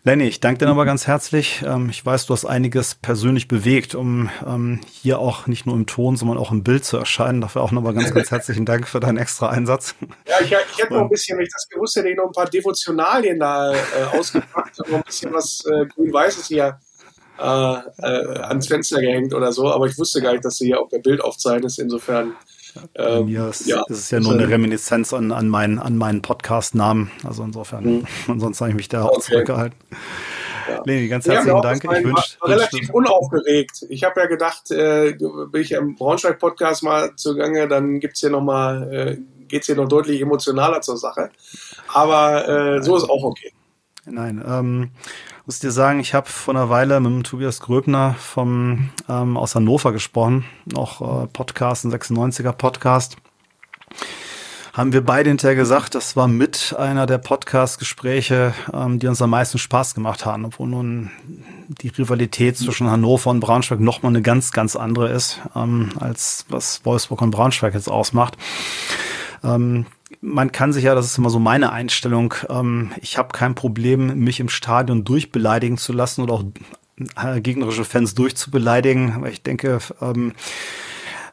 [0.07, 1.65] Lenny, ich danke dir nochmal ganz herzlich.
[1.67, 5.87] Ähm, ich weiß, du hast einiges persönlich bewegt, um ähm, hier auch nicht nur im
[5.87, 7.41] Ton, sondern auch im Bild zu erscheinen.
[7.41, 9.97] Dafür auch nochmal ganz, ganz herzlichen Dank für deinen extra Einsatz.
[10.29, 12.33] Ja, ich, ich hätte noch ein bisschen, wenn ich das gewusst hätte, ich noch ein
[12.33, 13.77] paar Devotionalien da äh,
[14.17, 16.79] ausgepackt und noch ein bisschen was äh, grün-weißes hier
[17.41, 19.73] äh, äh, ans Fenster gehängt oder so.
[19.73, 21.81] Aber ich wusste gar nicht, dass du hier auch der Bild aufzeichnest.
[21.81, 22.37] Insofern
[22.95, 25.97] bei ähm, mir ist, ja, ist es ja nur eine Reminiszenz an, an, meinen, an
[25.97, 27.11] meinen Podcast-Namen.
[27.25, 28.07] Also insofern, mhm.
[28.29, 29.23] ansonsten habe ich mich da auch okay.
[29.23, 29.79] zurückgehalten.
[30.69, 30.83] Ja.
[30.85, 31.85] Leni, ganz herzlichen Dank.
[31.85, 33.87] Ich wünsche relativ unaufgeregt.
[33.89, 38.43] Ich habe ja gedacht, äh, bin ich im Braunschweig-Podcast mal zugange, dann gibt's hier noch
[38.43, 41.31] mal, äh, geht's hier noch deutlich emotionaler zur Sache.
[41.93, 43.53] Aber äh, so ist auch okay.
[44.09, 44.91] Nein, ähm,
[45.47, 49.57] muss dir sagen, ich habe vor einer Weile mit dem Tobias Gröbner vom ähm, aus
[49.57, 53.17] Hannover gesprochen, noch äh, Podcast, ein 96er Podcast.
[54.73, 59.31] Haben wir beide hinterher gesagt, das war mit einer der Podcast-Gespräche, ähm, die uns am
[59.31, 61.11] meisten Spaß gemacht haben, obwohl nun
[61.67, 66.85] die Rivalität zwischen Hannover und Braunschweig nochmal eine ganz, ganz andere ist, ähm, als was
[66.85, 68.37] Wolfsburg und Braunschweig jetzt ausmacht.
[69.43, 69.85] Ähm,
[70.21, 74.19] man kann sich ja, das ist immer so meine Einstellung, ähm, ich habe kein Problem,
[74.19, 76.45] mich im Stadion durchbeleidigen zu lassen oder auch
[77.23, 79.13] äh, gegnerische Fans durchzubeleidigen.
[79.13, 80.33] Aber ich denke, ähm,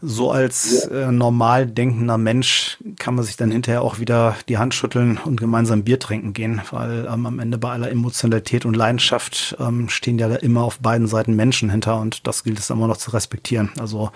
[0.06, 4.74] so als äh, normal denkender Mensch kann man sich dann hinterher auch wieder die Hand
[4.74, 9.56] schütteln und gemeinsam Bier trinken gehen, weil ähm, am Ende bei aller Emotionalität und Leidenschaft
[9.60, 12.88] ähm, stehen ja da immer auf beiden Seiten Menschen hinter und das gilt es immer
[12.88, 13.72] noch zu respektieren.
[13.80, 14.12] Also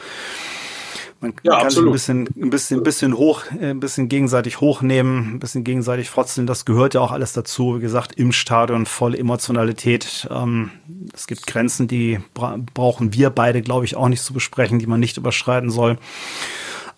[1.20, 1.98] man ja, kann absolut.
[2.00, 5.64] sich ein bisschen, ein bisschen, ein bisschen hoch, äh, ein bisschen gegenseitig hochnehmen, ein bisschen
[5.64, 6.48] gegenseitig frotzeln.
[6.48, 7.78] Das gehört ja auch alles dazu.
[7.78, 10.28] Wie gesagt, im Stadion volle Emotionalität.
[10.32, 10.72] Ähm,
[11.14, 14.88] es gibt Grenzen, die bra brauchen wir beide, glaube ich, auch nicht zu besprechen, die
[14.88, 15.98] man nicht überschreiten soll.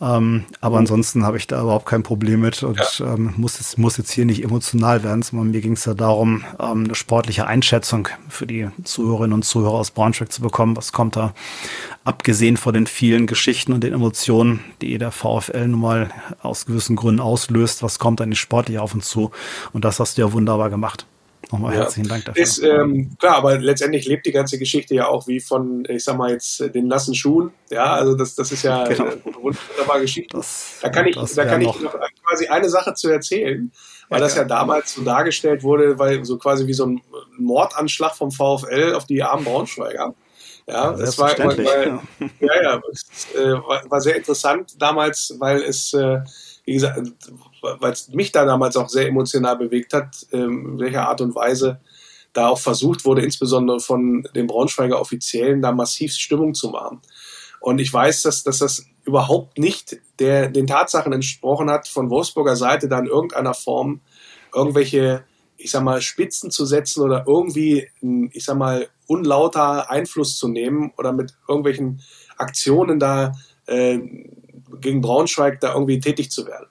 [0.01, 0.81] Ähm, aber mhm.
[0.81, 3.13] ansonsten habe ich da überhaupt kein Problem mit und ja.
[3.13, 6.45] ähm, muss, es, muss jetzt hier nicht emotional werden, sondern mir ging es ja darum,
[6.57, 10.77] ähm, eine sportliche Einschätzung für die Zuhörerinnen und Zuhörer aus Braunschweig zu bekommen.
[10.77, 11.33] Was kommt da,
[12.05, 16.95] abgesehen von den vielen Geschichten und den Emotionen, die der VfL nun mal aus gewissen
[16.95, 19.31] Gründen auslöst, was kommt dann die sportlich auf uns zu?
[19.73, 21.05] Und das hast du ja wunderbar gemacht.
[21.51, 21.79] Nochmal ja.
[21.81, 22.43] herzlichen Dank dafür.
[22.43, 26.17] Ist, ähm, klar, aber letztendlich lebt die ganze Geschichte ja auch wie von, ich sag
[26.17, 27.51] mal jetzt, den nassen Schuhen.
[27.71, 29.05] Ja, also das, das ist ja genau.
[29.05, 30.37] eine wunderbare Geschichte.
[30.37, 33.71] Das, da kann ich, da kann ich noch quasi eine Sache zu erzählen,
[34.09, 37.01] weil ja, das ja damals so dargestellt wurde, weil so quasi wie so ein
[37.37, 40.13] Mordanschlag vom VfL auf die armen Braunschweiger.
[40.67, 41.65] Ja, das war, weil,
[42.39, 46.19] ja, ja, es, äh, war, war, sehr interessant damals, weil es, äh,
[46.65, 46.99] wie gesagt,
[47.61, 51.35] weil es mich da damals auch sehr emotional bewegt hat, ähm, in welcher Art und
[51.35, 51.79] Weise
[52.33, 57.01] da auch versucht wurde, insbesondere von den Braunschweiger Offiziellen, da massiv Stimmung zu machen.
[57.59, 62.55] Und ich weiß, dass, dass das überhaupt nicht der, den Tatsachen entsprochen hat, von Wolfsburger
[62.55, 64.01] Seite da in irgendeiner Form
[64.53, 65.23] irgendwelche,
[65.57, 67.89] ich sag mal, Spitzen zu setzen oder irgendwie,
[68.31, 72.01] ich sag mal, unlauter Einfluss zu nehmen oder mit irgendwelchen
[72.37, 73.33] Aktionen da
[73.65, 73.99] äh,
[74.79, 76.68] gegen Braunschweig da irgendwie tätig zu werden.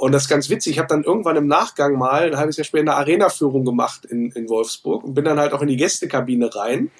[0.00, 0.72] Und das ist ganz witzig.
[0.72, 4.30] Ich habe dann irgendwann im Nachgang mal ein halbes Jahr später eine Arena-Führung gemacht in,
[4.30, 6.90] in Wolfsburg und bin dann halt auch in die Gästekabine rein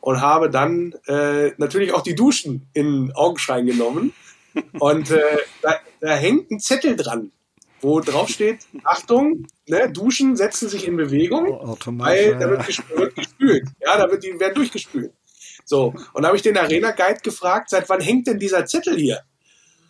[0.00, 4.12] und habe dann äh, natürlich auch die Duschen in Augenschein genommen.
[4.80, 5.20] Und äh,
[5.62, 7.30] da, da hängt ein Zettel dran,
[7.80, 13.14] wo drauf steht, Achtung, ne, Duschen setzen sich in Bewegung, oh, weil da wird, wird
[13.14, 13.68] gespült.
[13.78, 15.12] Ja, da wird die werden durchgespült.
[15.64, 19.20] So, und da habe ich den Arena-Guide gefragt, seit wann hängt denn dieser Zettel hier?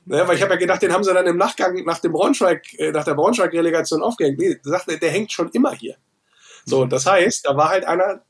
[0.07, 2.63] Ne, weil ich habe ja gedacht, den haben sie dann im Nachgang nach dem Braunschweig,
[2.79, 4.39] äh, nach der Braunschweig-Relegation aufgehängt.
[4.39, 5.97] Nee, sagte, der hängt schon immer hier.
[6.65, 8.23] So, das heißt, da war halt einer,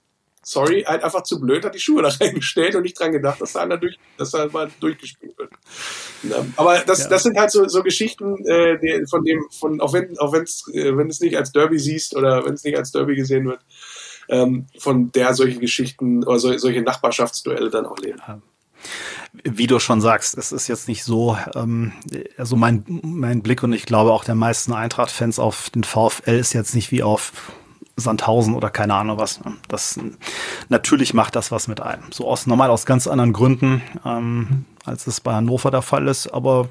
[0.43, 3.53] sorry, halt einfach zu blöd, hat die Schuhe da reingestellt und nicht dran gedacht, dass
[3.53, 5.51] da einer durch, dass da mal durchgespielt wird.
[6.57, 7.09] Aber das, ja.
[7.09, 10.65] das sind halt so, so Geschichten, äh, die, von dem, von, auch wenn, auch wenn's,
[10.73, 13.61] äh, wenn es nicht als Derby siehst oder wenn es nicht als Derby gesehen wird,
[14.29, 18.19] ähm, von der solche Geschichten oder so, solche Nachbarschaftsduelle dann auch leben.
[18.27, 18.41] Ja
[19.45, 21.93] wie du schon sagst, es ist jetzt nicht so, ähm,
[22.37, 26.53] also mein, mein Blick und ich glaube auch der meisten Eintracht-Fans auf den VfL ist
[26.53, 27.33] jetzt nicht wie auf
[27.97, 29.41] Sandhausen oder keine Ahnung was.
[29.69, 29.99] Das
[30.69, 32.05] natürlich macht das was mit einem.
[32.13, 36.29] So aus normal aus ganz anderen Gründen, ähm, als es bei Hannover der Fall ist,
[36.29, 36.69] aber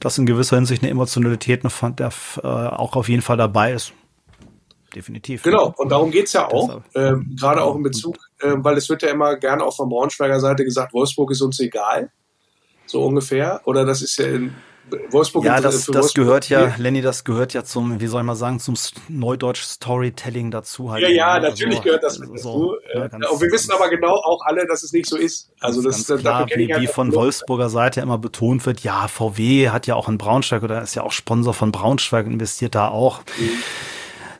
[0.00, 2.12] dass in gewisser Hinsicht eine Emotionalität der
[2.42, 3.92] äh, auch auf jeden Fall dabei ist
[4.94, 5.42] definitiv.
[5.42, 8.88] Genau, und darum geht es ja auch, äh, gerade auch in Bezug, äh, weil es
[8.88, 12.10] wird ja immer gerne auch von Braunschweiger Seite gesagt, Wolfsburg ist uns egal,
[12.86, 13.60] so ungefähr.
[13.64, 14.54] Oder das ist ja in
[15.10, 15.44] Wolfsburg.
[15.44, 18.60] Ja, das, das gehört ja, Lenny, das gehört ja zum, wie soll ich mal sagen,
[18.60, 18.74] zum
[19.08, 21.02] Neudeutsch Storytelling dazu halt.
[21.02, 22.76] Ja, ja, also, natürlich gehört das mit dazu.
[22.94, 25.50] ja, äh, und wir wissen aber genau auch alle, dass es nicht so ist.
[25.60, 29.86] Also das ist klar, wie, wie von Wolfsburger Seite immer betont wird, ja, VW hat
[29.86, 33.20] ja auch in Braunschweig oder ist ja auch Sponsor von Braunschweig, investiert da auch.
[33.38, 33.50] Mhm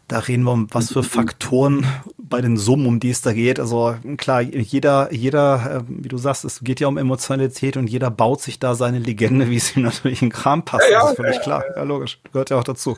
[0.09, 1.87] da reden wir um was für Faktoren
[2.29, 3.61] bei den Summen, um die es da geht.
[3.61, 8.11] Also klar, jeder, jeder, äh, wie du sagst, es geht ja um Emotionalität und jeder
[8.11, 10.85] baut sich da seine Legende, wie es ihm natürlich in Kram passt.
[10.85, 11.65] Ja, ja, das ist völlig ja, klar.
[11.77, 12.21] Ja, logisch.
[12.33, 12.97] Gehört ja auch dazu.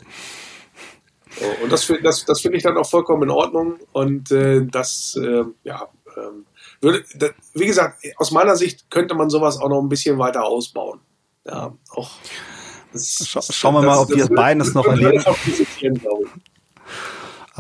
[1.63, 3.77] Und das, das, das finde ich dann auch vollkommen in Ordnung.
[3.93, 6.21] Und äh, das, äh, ja, äh,
[6.81, 10.45] würde, das, wie gesagt, aus meiner Sicht könnte man sowas auch noch ein bisschen weiter
[10.45, 11.01] ausbauen.
[11.47, 12.11] Ja, auch.
[12.93, 15.23] Das, Scha schauen wir mal, ob wir beiden es noch erleben.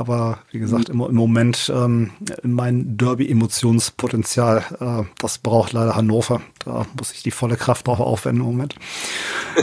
[0.00, 6.40] Aber wie gesagt, im, im Moment ähm, mein Derby-Emotionspotenzial, äh, das braucht leider Hannover.
[6.64, 8.76] Da muss ich die volle Kraft drauf aufwenden im Moment.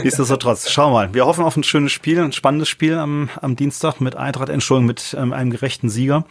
[0.00, 1.12] Nichtsdestotrotz, schau mal.
[1.12, 4.86] Wir hoffen auf ein schönes Spiel, ein spannendes Spiel am, am Dienstag mit Eintracht, Entschuldigung,
[4.86, 6.24] mit ähm, einem gerechten Sieger.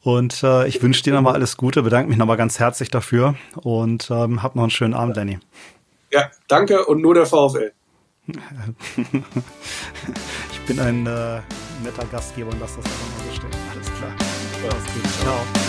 [0.00, 4.10] Und äh, ich wünsche dir nochmal alles Gute, bedanke mich nochmal ganz herzlich dafür und
[4.10, 5.40] ähm, hab noch einen schönen Abend, Danny.
[6.10, 7.70] Ja, danke und nur der VfL.
[10.52, 11.42] ich bin ein äh,
[11.84, 13.50] netter Gastgeber und lass das einfach mal so stehen.
[13.72, 14.12] Alles klar.
[14.62, 15.12] Alles gut.
[15.22, 15.63] Ciao.